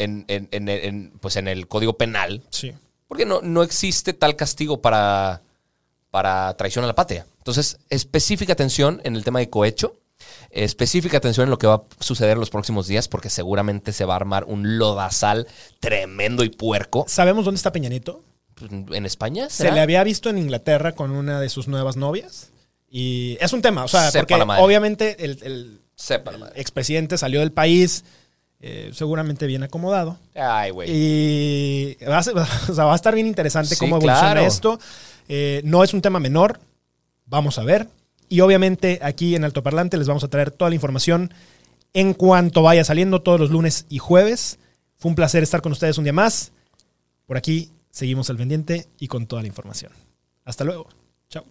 pues 1.20 1.36
en 1.36 1.48
el 1.48 1.68
código 1.68 1.98
penal. 1.98 2.44
Sí. 2.52 2.74
Porque 3.08 3.26
no, 3.26 3.42
no 3.42 3.64
existe 3.64 4.14
tal 4.14 4.36
castigo 4.36 4.82
para, 4.82 5.42
para 6.12 6.56
traición 6.58 6.84
a 6.86 6.88
la 6.88 6.96
patria. 6.96 7.26
Entonces, 7.40 7.78
específica 7.90 8.54
atención 8.54 9.02
en 9.04 9.16
el 9.16 9.24
tema 9.24 9.40
de 9.40 9.50
cohecho. 9.50 9.96
Específica 10.50 11.18
atención 11.18 11.46
en 11.46 11.50
lo 11.50 11.58
que 11.58 11.68
va 11.68 11.76
a 11.76 11.84
suceder 12.00 12.34
en 12.34 12.40
los 12.40 12.50
próximos 12.50 12.88
días, 12.88 13.08
porque 13.08 13.30
seguramente 13.30 13.94
se 13.94 14.06
va 14.06 14.14
a 14.14 14.18
armar 14.18 14.46
un 14.46 14.78
lodazal 14.78 15.48
tremendo 15.80 16.44
y 16.44 16.50
puerco. 16.50 17.06
¿Sabemos 17.08 17.46
dónde 17.46 17.58
está 17.58 17.72
Peñanito? 17.72 18.24
En 18.62 19.06
España. 19.06 19.50
Se 19.50 19.72
le 19.72 19.80
había 19.80 20.04
visto 20.04 20.30
en 20.30 20.38
Inglaterra 20.38 20.94
con 20.94 21.12
una 21.12 21.40
de 21.40 21.50
sus 21.50 21.68
nuevas 21.68 21.98
novias. 21.98 22.52
Y 22.90 23.38
es 23.42 23.52
un 23.54 23.62
tema, 23.62 23.84
o 23.84 23.88
sea, 23.88 24.10
porque 24.14 24.36
obviamente 24.36 25.26
el, 25.26 25.40
el, 25.44 25.82
expresidente 26.56 27.18
salió 27.18 27.42
del 27.42 27.52
país 27.52 28.06
eh, 28.62 28.92
seguramente 28.94 29.48
bien 29.48 29.64
acomodado. 29.64 30.18
Ay, 30.34 30.72
güey. 30.72 30.90
Y 30.90 31.98
va 32.08 32.20
a, 32.20 32.96
estar 32.96 33.14
bien 33.14 33.28
interesante 33.28 33.76
cómo 33.78 33.98
evoluciona 33.98 34.42
esto. 34.42 34.80
Eh, 35.28 35.62
no 35.66 35.84
es 35.84 35.94
un 35.94 36.02
tema 36.02 36.20
menor, 36.20 36.60
vamos 37.26 37.60
a 37.60 37.64
ver. 37.64 37.88
Y 38.30 38.40
obviamente 38.40 39.00
aquí 39.04 39.36
en 39.36 39.44
Altoparlante 39.44 39.98
les 39.98 40.08
vamos 40.08 40.24
a 40.24 40.30
traer 40.30 40.52
toda 40.52 40.70
la 40.70 40.76
información 40.76 41.34
en 41.94 42.14
cuanto 42.14 42.64
vaya 42.64 42.84
saliendo 42.84 43.22
todos 43.22 43.40
los 43.40 43.52
lunes 43.52 43.86
y 43.90 44.00
jueves. 44.00 44.58
Fue 44.96 45.10
un 45.10 45.16
placer 45.16 45.44
estar 45.44 45.62
con 45.62 45.72
ustedes 45.72 45.98
un 45.98 46.06
día 46.06 46.14
más. 46.14 46.52
Por 47.28 47.38
aquí 47.38 47.70
Seguimos 47.96 48.30
al 48.30 48.36
pendiente 48.36 48.88
y 49.00 49.08
con 49.08 49.26
toda 49.26 49.42
la 49.42 49.48
información. 49.48 49.90
Hasta 50.44 50.66
luego. 50.66 50.90
Chao. 51.30 51.46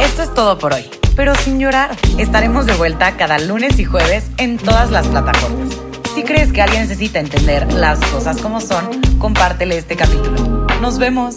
Esto 0.00 0.22
es 0.22 0.32
todo 0.32 0.58
por 0.58 0.72
hoy, 0.72 0.86
pero 1.14 1.34
sin 1.34 1.60
llorar. 1.60 1.94
Estaremos 2.16 2.64
de 2.64 2.72
vuelta 2.72 3.18
cada 3.18 3.38
lunes 3.38 3.78
y 3.78 3.84
jueves 3.84 4.30
en 4.38 4.56
todas 4.56 4.90
las 4.90 5.06
plataformas. 5.08 5.76
Si 6.14 6.22
crees 6.22 6.50
que 6.50 6.62
alguien 6.62 6.80
necesita 6.80 7.20
entender 7.20 7.70
las 7.70 8.00
cosas 8.06 8.40
como 8.40 8.62
son, 8.62 8.98
compártele 9.18 9.76
este 9.76 9.96
capítulo. 9.96 10.66
Nos 10.80 10.98
vemos. 10.98 11.36